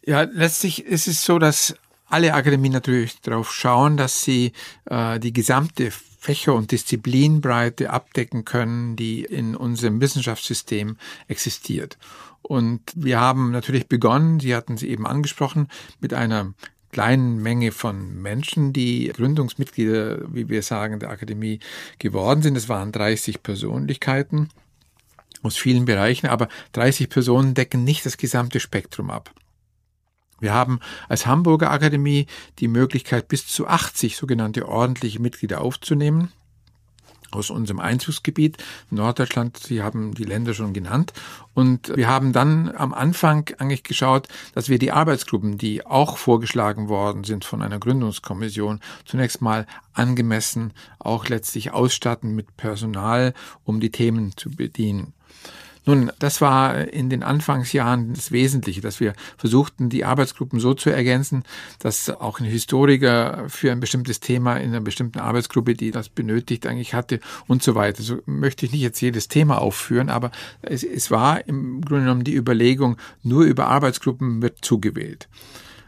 [0.06, 1.74] Ja, letztlich ist es so, dass
[2.06, 4.52] alle Akademien natürlich darauf schauen, dass sie
[4.86, 10.96] äh, die gesamte Fächer- und Disziplinbreite abdecken können, die in unserem Wissenschaftssystem
[11.28, 11.98] existiert.
[12.42, 15.68] Und wir haben natürlich begonnen, Sie hatten sie eben angesprochen,
[16.00, 16.54] mit einer
[16.90, 21.60] kleinen Menge von Menschen, die Gründungsmitglieder, wie wir sagen, der Akademie
[21.98, 22.56] geworden sind.
[22.56, 24.48] Es waren 30 Persönlichkeiten
[25.42, 29.32] aus vielen Bereichen, aber 30 Personen decken nicht das gesamte Spektrum ab.
[30.40, 32.26] Wir haben als Hamburger Akademie
[32.60, 36.32] die Möglichkeit, bis zu 80 sogenannte ordentliche Mitglieder aufzunehmen
[37.30, 38.58] aus unserem Einzugsgebiet
[38.90, 39.56] Norddeutschland.
[39.56, 41.12] Sie haben die Länder schon genannt.
[41.54, 46.88] Und wir haben dann am Anfang eigentlich geschaut, dass wir die Arbeitsgruppen, die auch vorgeschlagen
[46.88, 53.90] worden sind von einer Gründungskommission, zunächst mal angemessen auch letztlich ausstatten mit Personal, um die
[53.90, 55.14] Themen zu bedienen.
[55.88, 60.90] Nun, das war in den Anfangsjahren das Wesentliche, dass wir versuchten, die Arbeitsgruppen so zu
[60.90, 61.44] ergänzen,
[61.78, 66.66] dass auch ein Historiker für ein bestimmtes Thema in einer bestimmten Arbeitsgruppe, die das benötigt,
[66.66, 68.02] eigentlich hatte und so weiter.
[68.02, 72.24] So möchte ich nicht jetzt jedes Thema aufführen, aber es, es war im Grunde genommen
[72.24, 75.30] die Überlegung, nur über Arbeitsgruppen wird zugewählt.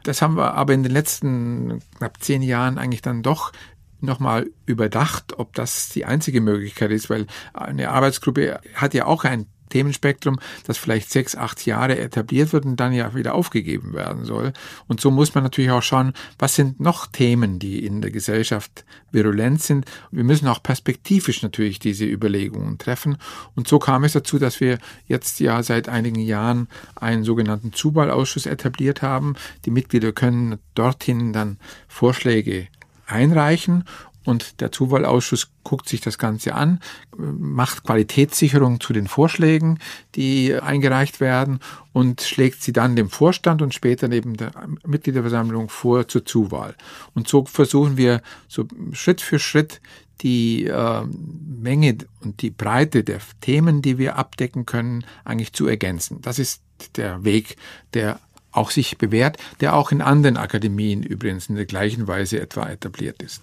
[0.04, 3.52] Das haben wir aber in den letzten knapp zehn Jahren eigentlich dann doch
[4.00, 9.44] nochmal überdacht, ob das die einzige Möglichkeit ist, weil eine Arbeitsgruppe hat ja auch ein
[9.70, 14.52] Themenspektrum, das vielleicht sechs, acht Jahre etabliert wird und dann ja wieder aufgegeben werden soll.
[14.87, 18.85] Und so muss man natürlich auch schauen, was sind noch Themen, die in der Gesellschaft
[19.11, 19.87] virulent sind.
[20.11, 23.16] Wir müssen auch perspektivisch natürlich diese Überlegungen treffen.
[23.54, 28.46] Und so kam es dazu, dass wir jetzt ja seit einigen Jahren einen sogenannten Zuwahlausschuss
[28.46, 29.35] etabliert haben.
[29.64, 32.68] Die Mitglieder können dorthin dann Vorschläge
[33.06, 33.85] einreichen
[34.24, 36.80] und der Zuwahlausschuss guckt sich das Ganze an,
[37.16, 39.78] macht Qualitätssicherung zu den Vorschlägen,
[40.14, 41.61] die eingereicht werden
[41.92, 44.52] und schlägt sie dann dem Vorstand und später neben der
[44.87, 46.74] Mitgliederversammlung vor zur Zuwahl.
[47.14, 49.80] Und so versuchen wir so Schritt für Schritt
[50.20, 56.20] die äh, Menge und die Breite der Themen, die wir abdecken können, eigentlich zu ergänzen.
[56.20, 56.62] Das ist
[56.96, 57.56] der Weg,
[57.94, 58.20] der
[58.52, 63.22] auch sich bewährt, der auch in anderen Akademien übrigens in der gleichen Weise etwa etabliert
[63.22, 63.42] ist.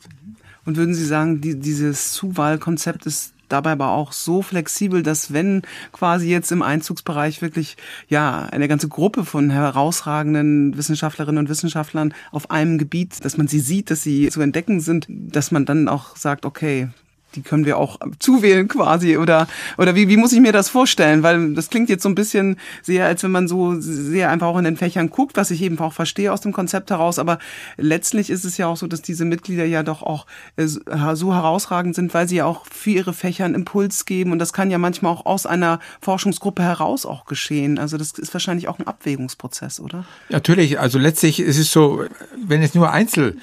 [0.67, 5.61] Und würden Sie sagen, die, dieses Zuwahlkonzept ist dabei aber auch so flexibel, dass wenn
[5.93, 7.77] quasi jetzt im Einzugsbereich wirklich
[8.09, 13.61] ja eine ganze Gruppe von herausragenden Wissenschaftlerinnen und Wissenschaftlern auf einem Gebiet, dass man sie
[13.61, 16.89] sieht, dass sie zu entdecken sind, dass man dann auch sagt, okay,
[17.35, 21.23] die können wir auch zuwählen quasi oder oder wie, wie muss ich mir das vorstellen?
[21.23, 24.57] Weil das klingt jetzt so ein bisschen sehr, als wenn man so sehr einfach auch
[24.57, 27.19] in den Fächern guckt, was ich eben auch verstehe aus dem Konzept heraus.
[27.19, 27.39] Aber
[27.77, 31.95] letztlich ist es ja auch so, dass diese Mitglieder ja doch auch äh, so herausragend
[31.95, 34.77] sind, weil sie ja auch für ihre Fächer einen Impuls geben und das kann ja
[34.77, 37.77] manchmal auch aus einer Forschungsgruppe heraus auch geschehen.
[37.77, 40.05] Also das ist wahrscheinlich auch ein Abwägungsprozess, oder?
[40.29, 40.79] Natürlich.
[40.79, 43.37] Also letztlich ist es so, wenn es nur Einzel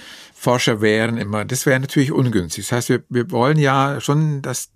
[0.45, 1.45] Forscher wären immer.
[1.45, 2.67] Das wäre natürlich ungünstig.
[2.69, 4.74] Das heißt, wir, wir wollen ja schon, dass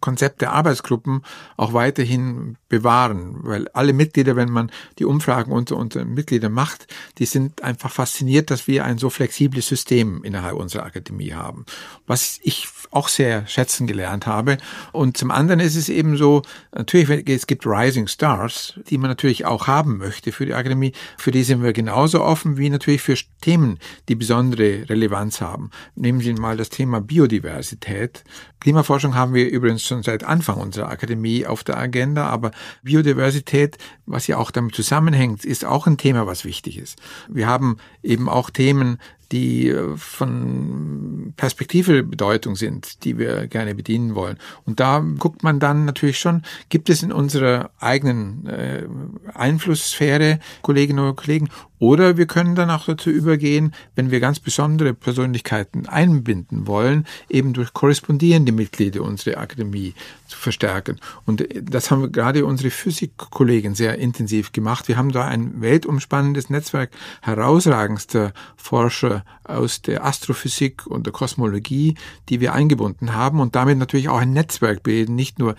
[0.00, 1.22] Konzept der Arbeitsgruppen
[1.56, 6.86] auch weiterhin bewahren, weil alle Mitglieder, wenn man die Umfragen unter unseren Mitgliedern macht,
[7.18, 11.64] die sind einfach fasziniert, dass wir ein so flexibles System innerhalb unserer Akademie haben,
[12.06, 14.58] was ich auch sehr schätzen gelernt habe.
[14.92, 19.44] Und zum anderen ist es eben so, natürlich, es gibt Rising Stars, die man natürlich
[19.44, 23.16] auch haben möchte für die Akademie, für die sind wir genauso offen wie natürlich für
[23.40, 25.70] Themen, die besondere Relevanz haben.
[25.94, 28.24] Nehmen Sie mal das Thema Biodiversität.
[28.60, 32.50] Klimaforschung haben wir übrigens schon seit Anfang unserer Akademie auf der Agenda, aber
[32.82, 36.98] Biodiversität, was ja auch damit zusammenhängt, ist auch ein Thema, was wichtig ist.
[37.28, 38.98] Wir haben eben auch Themen,
[39.32, 44.38] die äh, von Perspektive Bedeutung sind, die wir gerne bedienen wollen.
[44.64, 48.86] Und da guckt man dann natürlich schon, gibt es in unserer eigenen äh,
[49.34, 51.48] Einflusssphäre Kolleginnen und Kollegen
[51.80, 57.54] Oder wir können dann auch dazu übergehen, wenn wir ganz besondere Persönlichkeiten einbinden wollen, eben
[57.54, 59.94] durch korrespondierende Mitglieder unserer Akademie
[60.28, 61.00] zu verstärken.
[61.24, 64.88] Und das haben wir gerade unsere Physikkollegen sehr intensiv gemacht.
[64.88, 66.90] Wir haben da ein weltumspannendes Netzwerk
[67.22, 71.94] herausragendster Forscher aus der Astrophysik und der Kosmologie,
[72.28, 75.56] die wir eingebunden haben und damit natürlich auch ein Netzwerk bilden, nicht nur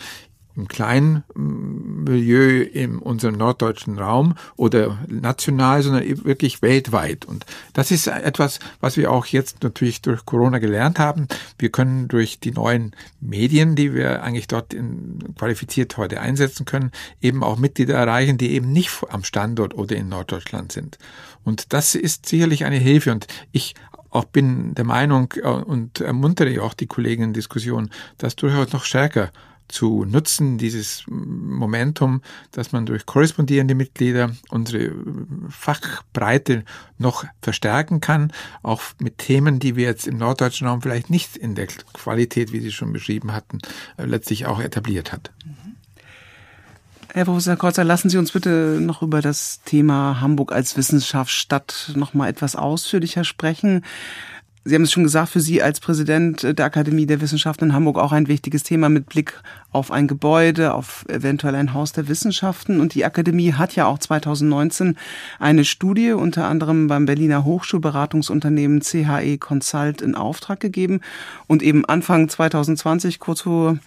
[0.56, 7.26] im kleinen mm, Milieu in unserem norddeutschen Raum oder national, sondern wirklich weltweit.
[7.26, 11.28] Und das ist etwas, was wir auch jetzt natürlich durch Corona gelernt haben.
[11.58, 16.92] Wir können durch die neuen Medien, die wir eigentlich dort in, qualifiziert heute einsetzen können,
[17.22, 20.98] eben auch Mitglieder erreichen, die eben nicht am Standort oder in Norddeutschland sind.
[21.44, 23.12] Und das ist sicherlich eine Hilfe.
[23.12, 23.76] Und ich
[24.12, 28.84] auch bin der Meinung äh, und ermuntere auch die Kollegen in Diskussion, das durchaus noch
[28.84, 29.32] stärker
[29.72, 34.94] zu nutzen, dieses Momentum, dass man durch korrespondierende Mitglieder unsere
[35.50, 36.64] Fachbreite
[36.98, 38.32] noch verstärken kann,
[38.64, 42.60] auch mit Themen, die wir jetzt im norddeutschen Raum vielleicht nicht in der Qualität, wie
[42.60, 43.60] Sie schon beschrieben hatten,
[43.98, 45.32] äh, letztlich auch etabliert hat.
[47.14, 52.14] Herr Professor Kreuzer, lassen Sie uns bitte noch über das Thema Hamburg als Wissenschaftsstadt noch
[52.14, 53.84] mal etwas ausführlicher sprechen.
[54.64, 57.98] Sie haben es schon gesagt, für Sie als Präsident der Akademie der Wissenschaften in Hamburg
[57.98, 62.80] auch ein wichtiges Thema mit Blick auf ein Gebäude, auf eventuell ein Haus der Wissenschaften.
[62.80, 64.98] Und die Akademie hat ja auch 2019
[65.40, 71.02] eine Studie unter anderem beim Berliner Hochschulberatungsunternehmen CHE Consult in Auftrag gegeben
[71.48, 73.80] und eben Anfang 2020, kurz vor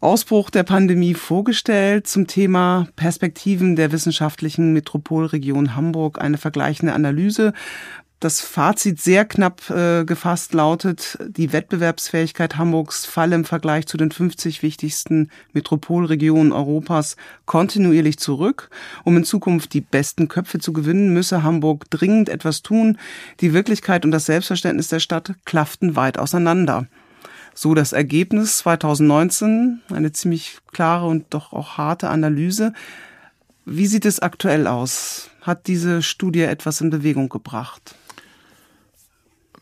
[0.00, 7.52] Ausbruch der Pandemie vorgestellt zum Thema Perspektiven der wissenschaftlichen Metropolregion Hamburg, eine vergleichende Analyse
[8.24, 14.10] das Fazit sehr knapp äh, gefasst lautet, die Wettbewerbsfähigkeit Hamburgs falle im Vergleich zu den
[14.10, 18.70] 50 wichtigsten Metropolregionen Europas kontinuierlich zurück.
[19.04, 22.96] Um in Zukunft die besten Köpfe zu gewinnen, müsse Hamburg dringend etwas tun.
[23.40, 26.86] Die Wirklichkeit und das Selbstverständnis der Stadt klafften weit auseinander.
[27.54, 32.72] So das Ergebnis 2019, eine ziemlich klare und doch auch harte Analyse.
[33.66, 35.28] Wie sieht es aktuell aus?
[35.42, 37.94] Hat diese Studie etwas in Bewegung gebracht?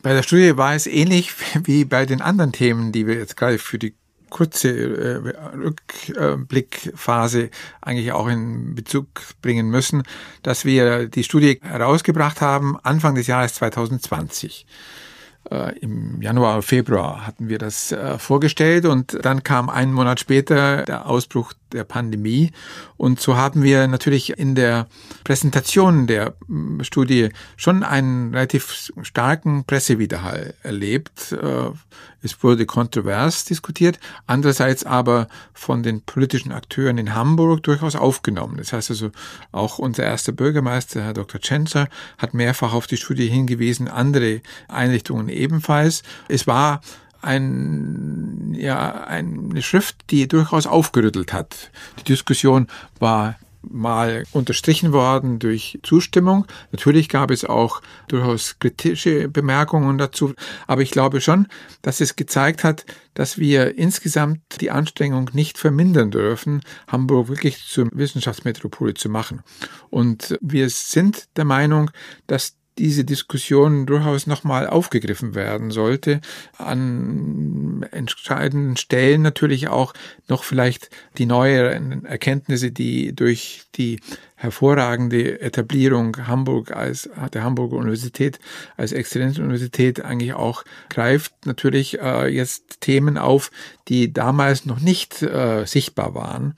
[0.03, 1.33] Bei der Studie war es ähnlich
[1.65, 3.95] wie bei den anderen Themen, die wir jetzt gerade für die
[4.31, 5.17] kurze äh,
[5.57, 7.51] Rückblickphase
[7.83, 9.07] eigentlich auch in Bezug
[9.43, 10.03] bringen müssen,
[10.43, 14.67] dass wir die Studie herausgebracht haben Anfang des Jahres 2020
[15.51, 20.83] äh, im Januar, Februar hatten wir das äh, vorgestellt und dann kam einen Monat später
[20.83, 22.53] der Ausbruch der Pandemie.
[22.97, 24.87] Und so haben wir natürlich in der
[25.25, 31.33] Präsentation der mm, Studie schon einen relativ starken Pressewiderhall erlebt.
[31.33, 31.71] Äh,
[32.23, 38.59] es wurde kontrovers diskutiert, andererseits aber von den politischen Akteuren in Hamburg durchaus aufgenommen.
[38.59, 39.11] Das heißt also,
[39.51, 41.41] auch unser erster Bürgermeister, Herr Dr.
[41.41, 46.03] Tschenzer, hat mehrfach auf die Studie hingewiesen, andere Einrichtungen ebenfalls.
[46.29, 46.81] Es war
[47.23, 51.71] ein, ja, eine Schrift, die durchaus aufgerüttelt hat.
[51.99, 52.67] Die Diskussion
[52.99, 56.47] war mal unterstrichen worden durch Zustimmung.
[56.73, 60.35] Natürlich gab es auch durchaus kritische Bemerkungen dazu,
[60.67, 61.47] aber ich glaube schon,
[61.81, 67.89] dass es gezeigt hat, dass wir insgesamt die Anstrengung nicht vermindern dürfen, Hamburg wirklich zur
[67.93, 69.43] Wissenschaftsmetropole zu machen.
[69.91, 71.91] Und wir sind der Meinung,
[72.27, 76.21] dass diese Diskussion durchaus nochmal aufgegriffen werden sollte.
[76.57, 79.93] An entscheidenden Stellen natürlich auch
[80.29, 84.01] noch vielleicht die neueren Erkenntnisse, die durch die
[84.37, 88.41] hervorragende Etablierung Hamburg als der Hamburger Universität
[88.77, 93.51] als Exzellenzuniversität eigentlich auch greift natürlich äh, jetzt Themen auf,
[93.89, 96.55] die damals noch nicht äh, sichtbar waren.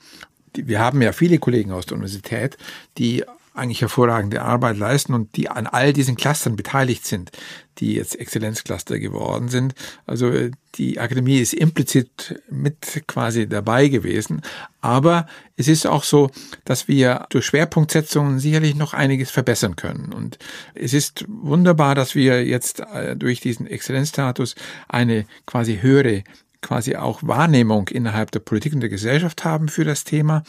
[0.56, 2.56] Wir haben ja viele Kollegen aus der Universität,
[2.96, 3.24] die
[3.54, 7.30] eigentlich hervorragende Arbeit leisten und die an all diesen Clustern beteiligt sind,
[7.78, 9.74] die jetzt Exzellenzcluster geworden sind.
[10.06, 14.42] Also äh, die Akademie ist implizit mit quasi dabei gewesen.
[14.80, 16.30] Aber es ist auch so,
[16.64, 20.12] dass wir durch Schwerpunktsetzungen sicherlich noch einiges verbessern können.
[20.12, 20.38] Und
[20.74, 24.56] es ist wunderbar, dass wir jetzt äh, durch diesen Exzellenzstatus
[24.88, 26.24] eine quasi höhere
[26.64, 30.42] quasi auch Wahrnehmung innerhalb der Politik und der Gesellschaft haben für das Thema.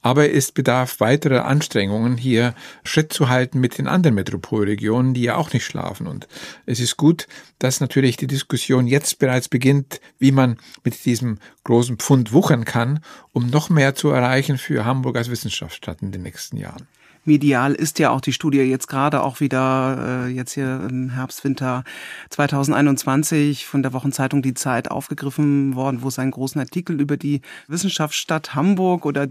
[0.00, 2.54] Aber es bedarf weiterer Anstrengungen, hier
[2.84, 6.06] Schritt zu halten mit den anderen Metropolregionen, die ja auch nicht schlafen.
[6.06, 6.28] Und
[6.64, 7.26] es ist gut,
[7.58, 13.00] dass natürlich die Diskussion jetzt bereits beginnt, wie man mit diesem großen Pfund wuchern kann,
[13.32, 16.86] um noch mehr zu erreichen für Hamburg als Wissenschaftsstadt in den nächsten Jahren.
[17.26, 21.44] Medial ist ja auch die Studie jetzt gerade auch wieder, äh, jetzt hier im Herbst,
[21.44, 21.84] Winter
[22.30, 27.40] 2021 von der Wochenzeitung Die Zeit aufgegriffen worden, wo es einen großen Artikel über die
[27.68, 29.26] Wissenschaftsstadt Hamburg oder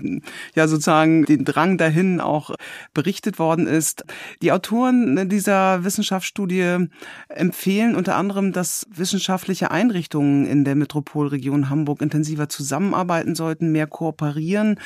[0.56, 2.52] ja sozusagen den Drang dahin auch
[2.94, 4.04] berichtet worden ist.
[4.42, 6.88] Die Autoren dieser Wissenschaftsstudie
[7.30, 14.80] empfehlen unter anderem, dass wissenschaftliche Einrichtungen in der Metropolregion Hamburg intensiver zusammenarbeiten sollten, mehr kooperieren,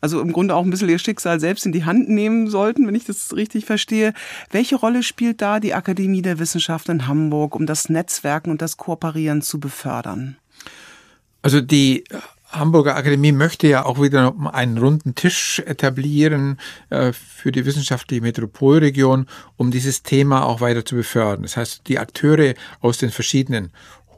[0.00, 2.94] also im Grunde auch ein bisschen ihr Schicksal selbst in die Hand nehmen sollten, wenn
[2.94, 4.12] ich das richtig verstehe.
[4.50, 8.76] Welche Rolle spielt da die Akademie der Wissenschaften in Hamburg, um das Netzwerken und das
[8.76, 10.36] Kooperieren zu befördern?
[11.42, 12.04] Also die
[12.50, 16.58] Hamburger Akademie möchte ja auch wieder einen runden Tisch etablieren
[16.90, 19.26] äh, für die wissenschaftliche Metropolregion,
[19.56, 21.42] um dieses Thema auch weiter zu befördern.
[21.42, 23.70] Das heißt, die Akteure aus den verschiedenen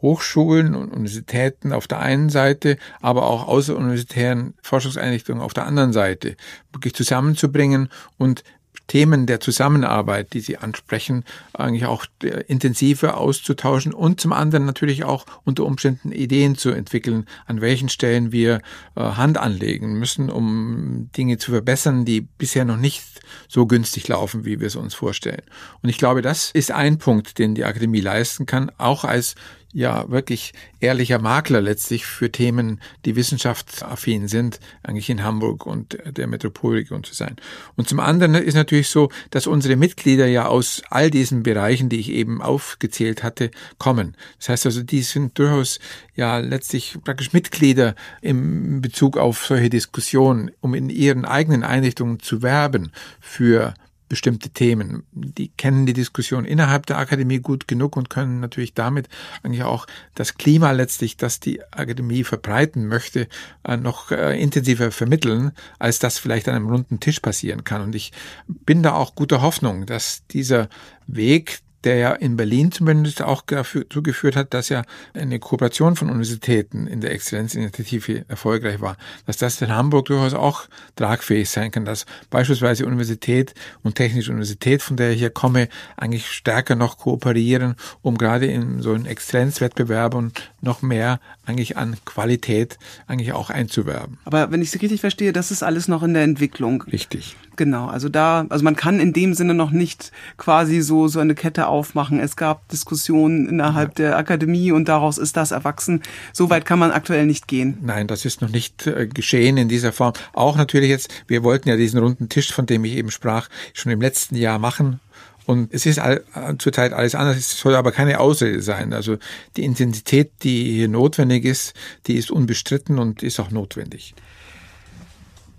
[0.02, 6.36] Hochschulen und Universitäten auf der einen Seite, aber auch außeruniversitären Forschungseinrichtungen auf der anderen Seite
[6.72, 7.88] wirklich zusammenzubringen
[8.18, 8.42] und
[8.88, 11.24] Themen der Zusammenarbeit, die Sie ansprechen,
[11.54, 12.04] eigentlich auch
[12.46, 18.32] intensiver auszutauschen und zum anderen natürlich auch unter Umständen Ideen zu entwickeln, an welchen Stellen
[18.32, 18.60] wir
[18.96, 23.02] äh, Hand anlegen müssen, um Dinge zu verbessern, die bisher noch nicht
[23.48, 25.42] so günstig laufen, wie wir es uns vorstellen.
[25.82, 29.36] Und ich glaube, das ist ein Punkt, den die Akademie leisten kann, auch als
[29.72, 36.26] ja wirklich ehrlicher Makler letztlich für Themen, die wissenschaftsaffin sind, eigentlich in Hamburg und der
[36.26, 37.36] Metropolregion zu sein.
[37.76, 42.00] Und zum anderen ist natürlich so, dass unsere Mitglieder ja aus all diesen Bereichen, die
[42.00, 44.16] ich eben aufgezählt hatte, kommen.
[44.38, 45.78] Das heißt also, die sind durchaus
[46.14, 52.42] ja letztlich praktisch Mitglieder im Bezug auf solche Diskussionen, um in ihren eigenen Einrichtungen zu
[52.42, 53.74] werben für
[54.12, 55.04] bestimmte Themen.
[55.12, 59.08] Die kennen die Diskussion innerhalb der Akademie gut genug und können natürlich damit
[59.42, 63.26] eigentlich auch das Klima letztlich, das die Akademie verbreiten möchte,
[63.64, 67.80] äh, noch äh, intensiver vermitteln, als das vielleicht an einem runden Tisch passieren kann.
[67.80, 68.12] Und ich
[68.48, 70.68] bin da auch guter Hoffnung, dass dieser
[71.06, 74.82] Weg der ja in Berlin zumindest auch dazu geführt hat, dass ja
[75.14, 80.68] eine Kooperation von Universitäten in der Exzellenzinitiative erfolgreich war, dass das in Hamburg durchaus auch
[80.96, 86.30] tragfähig sein kann, dass beispielsweise Universität und Technische Universität, von der ich hier komme, eigentlich
[86.30, 93.32] stärker noch kooperieren, um gerade in so einen Exzellenzwettbewerben noch mehr eigentlich an Qualität eigentlich
[93.32, 94.18] auch einzuwerben.
[94.24, 96.82] Aber wenn ich Sie richtig verstehe, das ist alles noch in der Entwicklung.
[96.82, 97.36] Richtig.
[97.56, 101.34] Genau, also da, also man kann in dem Sinne noch nicht quasi so so eine
[101.34, 102.18] Kette aufmachen.
[102.18, 104.06] Es gab Diskussionen innerhalb ja.
[104.06, 106.02] der Akademie und daraus ist das erwachsen.
[106.32, 107.78] So weit kann man aktuell nicht gehen.
[107.82, 110.14] Nein, das ist noch nicht äh, geschehen in dieser Form.
[110.32, 113.92] Auch natürlich jetzt, wir wollten ja diesen runden Tisch, von dem ich eben sprach, schon
[113.92, 115.00] im letzten Jahr machen
[115.44, 116.22] und es ist all,
[116.58, 118.92] zurzeit alles anders, es soll aber keine Ausrede sein.
[118.92, 119.18] Also
[119.56, 121.74] die Intensität, die hier notwendig ist,
[122.06, 124.14] die ist unbestritten und ist auch notwendig.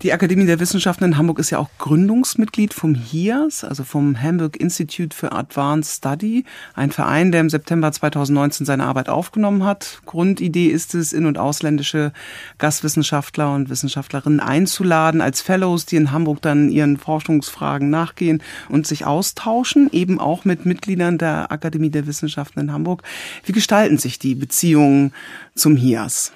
[0.04, 4.58] Die Akademie der Wissenschaften in Hamburg ist ja auch Gründungsmitglied vom HIAS, also vom Hamburg
[4.58, 6.44] Institute for Advanced Study,
[6.74, 10.02] ein Verein, der im September 2019 seine Arbeit aufgenommen hat.
[10.04, 12.12] Grundidee ist es, in- und ausländische
[12.58, 19.06] Gastwissenschaftler und Wissenschaftlerinnen einzuladen als Fellows, die in Hamburg dann ihren Forschungsfragen nachgehen und sich
[19.06, 23.04] austauschen, eben auch mit Mitgliedern der Akademie der Wissenschaften in Hamburg.
[23.46, 25.14] Wie gestalten sich die Beziehungen
[25.54, 26.32] zum HIAS?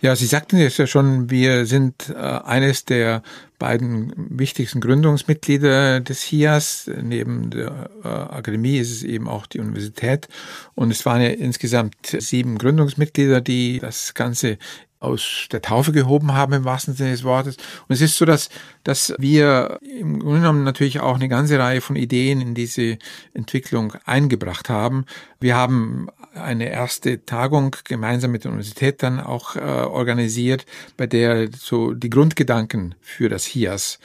[0.00, 3.22] Ja, Sie sagten es ja schon, wir sind äh, eines der
[3.58, 6.88] beiden wichtigsten Gründungsmitglieder des HIAS.
[7.02, 10.28] Neben der äh, Akademie ist es eben auch die Universität.
[10.76, 14.58] Und es waren ja insgesamt sieben Gründungsmitglieder, die das Ganze
[15.00, 17.56] aus der Taufe gehoben haben im wahrsten Sinne des Wortes.
[17.56, 18.50] Und es ist so, dass,
[18.84, 22.98] dass wir im Grunde genommen natürlich auch eine ganze Reihe von Ideen in diese
[23.34, 25.06] Entwicklung eingebracht haben.
[25.40, 26.08] Wir haben
[26.42, 30.66] eine erste Tagung gemeinsam mit der Universität dann auch äh, organisiert,
[30.96, 33.98] bei der so die Grundgedanken für das HIAS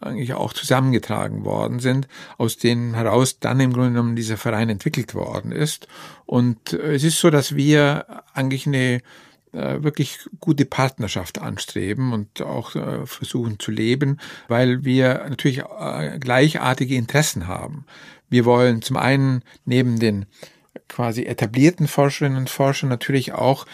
[0.00, 5.14] eigentlich auch zusammengetragen worden sind, aus denen heraus dann im Grunde genommen dieser Verein entwickelt
[5.14, 5.88] worden ist.
[6.26, 9.00] Und äh, es ist so, dass wir eigentlich eine
[9.52, 16.18] äh, wirklich gute Partnerschaft anstreben und auch äh, versuchen zu leben, weil wir natürlich äh,
[16.18, 17.86] gleichartige Interessen haben.
[18.28, 20.26] Wir wollen zum einen neben den
[20.88, 23.66] quasi etablierten Forscherinnen und Forschern natürlich auch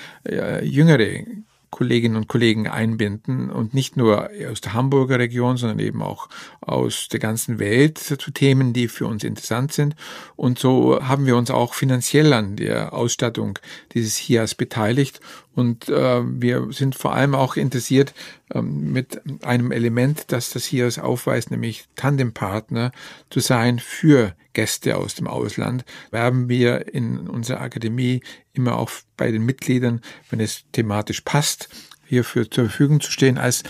[0.62, 1.24] jüngere
[1.70, 6.28] Kolleginnen und Kollegen einbinden und nicht nur aus der Hamburger Region, sondern eben auch
[6.60, 9.96] aus der ganzen Welt zu Themen, die für uns interessant sind.
[10.36, 13.58] Und so haben wir uns auch finanziell an der Ausstattung
[13.92, 15.20] dieses HIAS beteiligt
[15.54, 18.12] und äh, wir sind vor allem auch interessiert
[18.52, 22.92] ähm, mit einem Element, das das hier aufweist, nämlich Tandempartner
[23.30, 25.84] zu sein für Gäste aus dem Ausland.
[26.10, 30.00] Werben wir in unserer Akademie immer auch bei den Mitgliedern,
[30.30, 31.68] wenn es thematisch passt,
[32.06, 33.62] hierfür zur Verfügung zu stehen als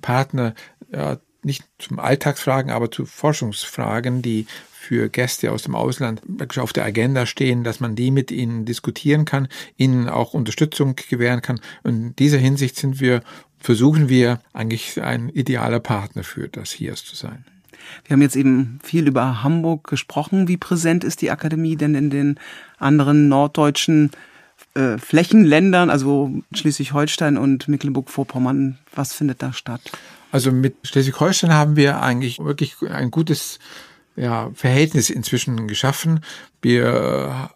[0.00, 0.54] Partner
[0.92, 4.46] ja, nicht zum Alltagsfragen, aber zu Forschungsfragen, die
[4.82, 6.22] für Gäste aus dem Ausland
[6.56, 11.40] auf der Agenda stehen, dass man die mit ihnen diskutieren kann, ihnen auch Unterstützung gewähren
[11.40, 11.60] kann.
[11.84, 13.22] Und in dieser Hinsicht sind wir,
[13.60, 17.44] versuchen wir eigentlich ein idealer Partner für das HIAS zu sein.
[18.04, 20.48] Wir haben jetzt eben viel über Hamburg gesprochen.
[20.48, 22.40] Wie präsent ist die Akademie denn in den
[22.78, 24.10] anderen norddeutschen
[24.74, 28.78] äh, Flächenländern, also Schleswig-Holstein und Mecklenburg-Vorpommern?
[28.94, 29.92] Was findet da statt?
[30.32, 33.60] Also mit Schleswig-Holstein haben wir eigentlich wirklich ein gutes
[34.16, 36.20] ja, Verhältnis inzwischen geschaffen.
[36.60, 37.50] Wir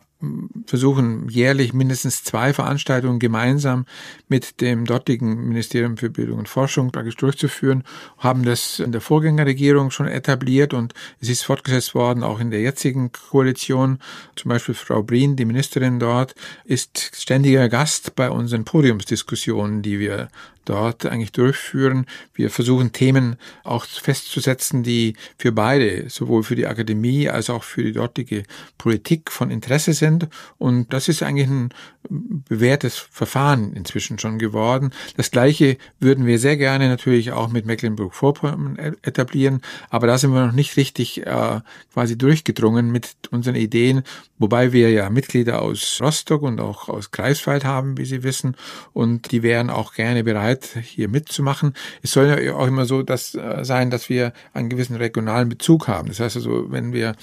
[0.67, 3.85] versuchen jährlich mindestens zwei Veranstaltungen gemeinsam
[4.29, 7.85] mit dem dortigen Ministerium für Bildung und Forschung praktisch durchzuführen,
[8.17, 12.61] haben das in der Vorgängerregierung schon etabliert und es ist fortgesetzt worden, auch in der
[12.61, 13.99] jetzigen Koalition.
[14.37, 16.35] Zum Beispiel Frau Brien, die Ministerin dort,
[16.65, 20.29] ist ständiger Gast bei unseren Podiumsdiskussionen, die wir
[20.67, 22.07] dort eigentlich durchführen.
[22.35, 27.83] Wir versuchen Themen auch festzusetzen, die für beide, sowohl für die Akademie als auch für
[27.83, 28.43] die dortige
[28.77, 30.29] Politik von Interesse sind.
[30.59, 31.71] Und das ist eigentlich ein
[32.09, 34.91] bewährtes Verfahren inzwischen schon geworden.
[35.17, 39.61] Das Gleiche würden wir sehr gerne natürlich auch mit Mecklenburg-Vorpommern e-, etablieren,
[39.91, 41.61] aber da sind wir noch nicht richtig äh,
[41.93, 44.03] quasi durchgedrungen mit unseren Ideen,
[44.39, 48.57] wobei wir ja Mitglieder aus Rostock und auch aus Greifswald haben, wie Sie wissen,
[48.93, 51.75] und die wären auch gerne bereit, hier mitzumachen.
[52.03, 55.89] Es soll ja auch immer so das äh, sein, dass wir einen gewissen regionalen Bezug
[55.89, 56.09] haben.
[56.09, 57.15] Das heißt also, wenn wir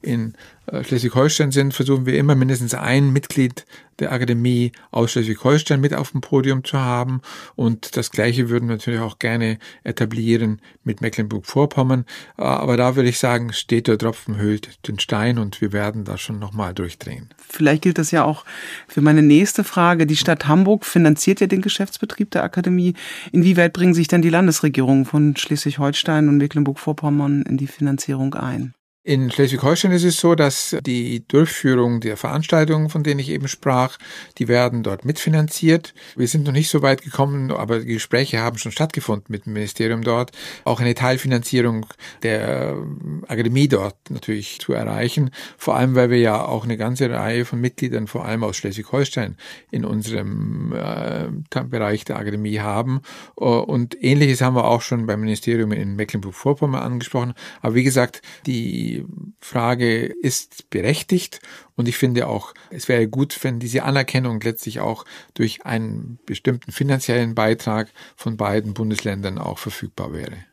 [0.00, 0.34] in
[0.70, 3.66] Schleswig-Holstein sind, versuchen wir immer mindestens ein Mitglied
[3.98, 7.20] der Akademie aus Schleswig-Holstein mit auf dem Podium zu haben.
[7.56, 12.04] Und das Gleiche würden wir natürlich auch gerne etablieren mit Mecklenburg-Vorpommern.
[12.38, 16.04] Äh, aber da würde ich sagen, steht der Tropfen höhlt den Stein und wir werden
[16.04, 17.28] da schon nochmal durchdrehen.
[17.36, 18.44] Vielleicht gilt das ja auch
[18.88, 20.06] für meine nächste Frage.
[20.06, 22.94] Die Stadt Hamburg finanziert ja den Geschäftsbetrieb der Akademie.
[23.30, 28.74] Inwieweit bringen sich denn die Landesregierungen von Schleswig-Holstein und Mecklenburg-Vorpommern in die Finanzierung ein?
[29.04, 33.98] In Schleswig-Holstein ist es so, dass die Durchführung der Veranstaltungen, von denen ich eben sprach,
[34.38, 35.92] die werden dort mitfinanziert.
[36.14, 39.54] Wir sind noch nicht so weit gekommen, aber die Gespräche haben schon stattgefunden mit dem
[39.54, 40.30] Ministerium dort,
[40.62, 41.86] auch eine Teilfinanzierung
[42.22, 42.76] der
[43.26, 45.30] Akademie dort natürlich zu erreichen.
[45.58, 49.36] Vor allem, weil wir ja auch eine ganze Reihe von Mitgliedern, vor allem aus Schleswig-Holstein,
[49.72, 51.26] in unserem äh,
[51.64, 53.00] Bereich der Akademie haben.
[53.34, 57.34] Und ähnliches haben wir auch schon beim Ministerium in Mecklenburg-Vorpommern angesprochen.
[57.62, 59.06] Aber wie gesagt, die die
[59.40, 61.40] Frage ist berechtigt
[61.76, 66.72] und ich finde auch, es wäre gut, wenn diese Anerkennung letztlich auch durch einen bestimmten
[66.72, 70.44] finanziellen Beitrag von beiden Bundesländern auch verfügbar wäre.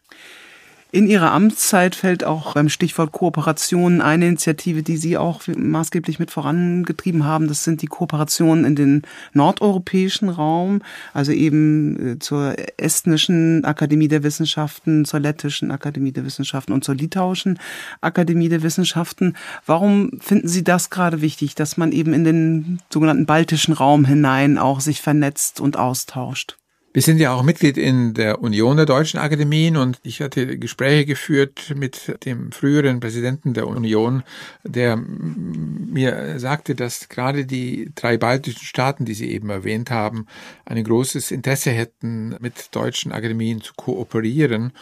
[0.92, 6.32] In Ihrer Amtszeit fällt auch beim Stichwort Kooperation eine Initiative, die Sie auch maßgeblich mit
[6.32, 7.48] vorangetrieben haben.
[7.48, 10.82] Das sind die Kooperationen in den nordeuropäischen Raum,
[11.14, 16.96] also eben äh, zur estnischen Akademie der Wissenschaften, zur lettischen Akademie der Wissenschaften und zur
[16.96, 17.60] litauischen
[18.02, 19.36] Akademie der Wissenschaften.
[19.68, 24.58] Warum finden Sie das gerade wichtig, dass man eben in den sogenannten baltischen Raum hinein
[24.58, 26.59] auch sich vernetzt und austauscht?
[26.92, 31.06] Wir sind ja auch Mitglied in der Union der Deutschen Akademien und ich hatte Gespräche
[31.06, 34.24] geführt mit dem früheren Präsidenten der Union,
[34.64, 40.26] der mir sagte, dass gerade die drei baltischen Staaten, die Sie eben erwähnt haben,
[40.66, 44.74] ein großes Interesse hätten, mit deutschen Akademien zu kooperieren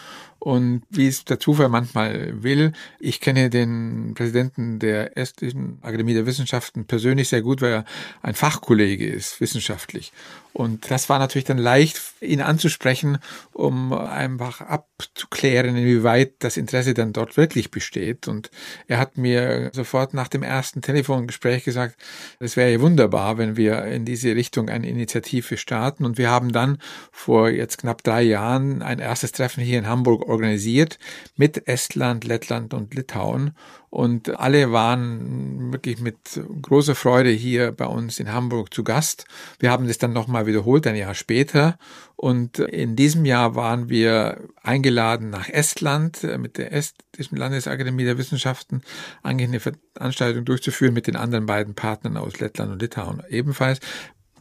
[0.48, 2.72] und wie es der Zufall manchmal will,
[3.02, 7.86] ich kenne den Präsidenten der Estischen Akademie der Wissenschaften persönlich sehr gut, weil er
[8.22, 10.14] ein Fachkollege ist, wissenschaftlich.
[10.54, 13.18] Und das war natürlich dann leicht, ihn anzusprechen,
[13.52, 14.62] um einfach
[15.00, 18.28] abzuklären, inwieweit das Interesse dann dort wirklich besteht.
[18.28, 18.50] Und
[18.88, 21.96] er hat mir sofort nach dem ersten Telefongespräch gesagt,
[22.40, 26.04] es wäre ja wunderbar, wenn wir in diese Richtung eine Initiative starten.
[26.04, 26.80] Und wir haben dann
[27.12, 30.98] vor jetzt knapp drei Jahren ein erstes Treffen hier in Hamburg organisiert
[31.36, 33.56] mit Estland, Lettland und Litauen.
[33.90, 36.18] Und alle waren wirklich mit
[36.62, 39.26] großer Freude hier bei uns in Hamburg zu Gast.
[39.60, 41.78] Wir haben das dann nochmal wiederholt, ein Jahr später.
[42.16, 48.82] Und in diesem Jahr waren wir eingeladen nach Estland mit der Estischen Landesakademie der Wissenschaften,
[49.24, 53.80] eigentlich eine Veranstaltung durchzuführen mit den anderen beiden Partnern aus Lettland und Litauen ebenfalls.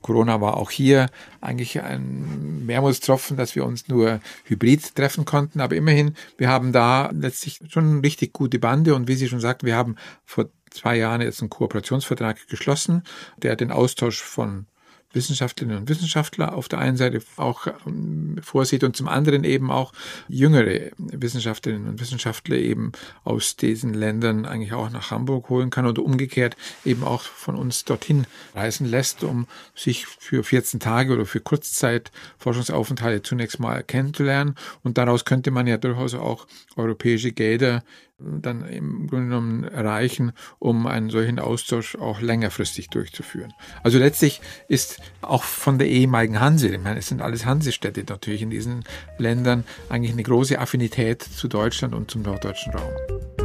[0.02, 1.06] Corona war auch hier
[1.40, 5.60] eigentlich ein Wermutstropfen, dass wir uns nur hybrid treffen konnten.
[5.60, 8.94] Aber immerhin, wir haben da letztlich schon richtig gute Bande.
[8.94, 13.02] Und wie Sie schon sagten, wir haben vor zwei Jahren jetzt einen Kooperationsvertrag geschlossen,
[13.38, 14.66] der den Austausch von
[15.12, 19.92] Wissenschaftlerinnen und Wissenschaftler auf der einen Seite auch ähm, vorsieht und zum anderen eben auch
[20.28, 22.92] jüngere Wissenschaftlerinnen und Wissenschaftler eben
[23.24, 27.84] aus diesen Ländern eigentlich auch nach Hamburg holen kann oder umgekehrt eben auch von uns
[27.84, 34.54] dorthin reisen lässt, um sich für 14 Tage oder für Kurzzeit Forschungsaufenthalte zunächst mal kennenzulernen.
[34.82, 36.46] Und daraus könnte man ja durchaus auch
[36.76, 37.82] europäische Gelder
[38.18, 43.52] dann im Grunde genommen erreichen, um einen solchen Austausch auch längerfristig durchzuführen.
[43.82, 48.42] Also letztlich ist auch von der ehemaligen Hanse, ich meine, es sind alles Hansestädte natürlich
[48.42, 48.84] in diesen
[49.18, 53.35] Ländern, eigentlich eine große Affinität zu Deutschland und zum norddeutschen Raum.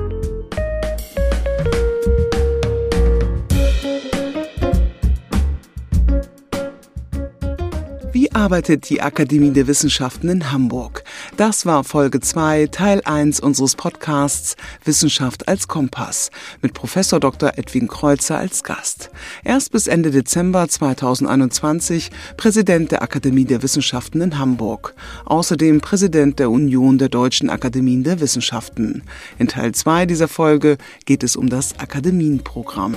[8.41, 11.03] Arbeitet die Akademie der Wissenschaften in Hamburg?
[11.37, 16.31] Das war Folge 2, Teil 1 unseres Podcasts Wissenschaft als Kompass
[16.63, 17.51] mit Professor Dr.
[17.57, 19.11] Edwin Kreuzer als Gast.
[19.43, 24.95] Erst bis Ende Dezember 2021 Präsident der Akademie der Wissenschaften in Hamburg.
[25.25, 29.03] Außerdem Präsident der Union der Deutschen Akademien der Wissenschaften.
[29.37, 32.95] In Teil 2 dieser Folge geht es um das Akademienprogramm.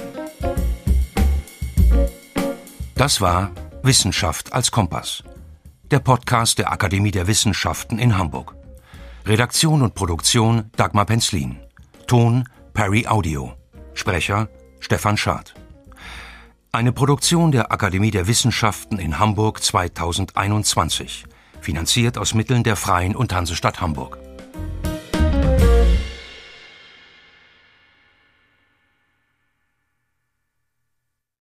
[2.95, 3.51] Das war
[3.83, 5.23] Wissenschaft als Kompass.
[5.95, 8.57] Der Podcast der Akademie der Wissenschaften in Hamburg.
[9.27, 11.61] Redaktion und Produktion Dagmar Penzlin.
[12.09, 13.53] Ton Perry Audio.
[13.95, 14.49] Sprecher
[14.81, 15.55] Stefan Schad.
[16.73, 21.27] Eine Produktion der Akademie der Wissenschaften in Hamburg 2021.
[21.61, 24.19] Finanziert aus Mitteln der Freien und Hansestadt Hamburg.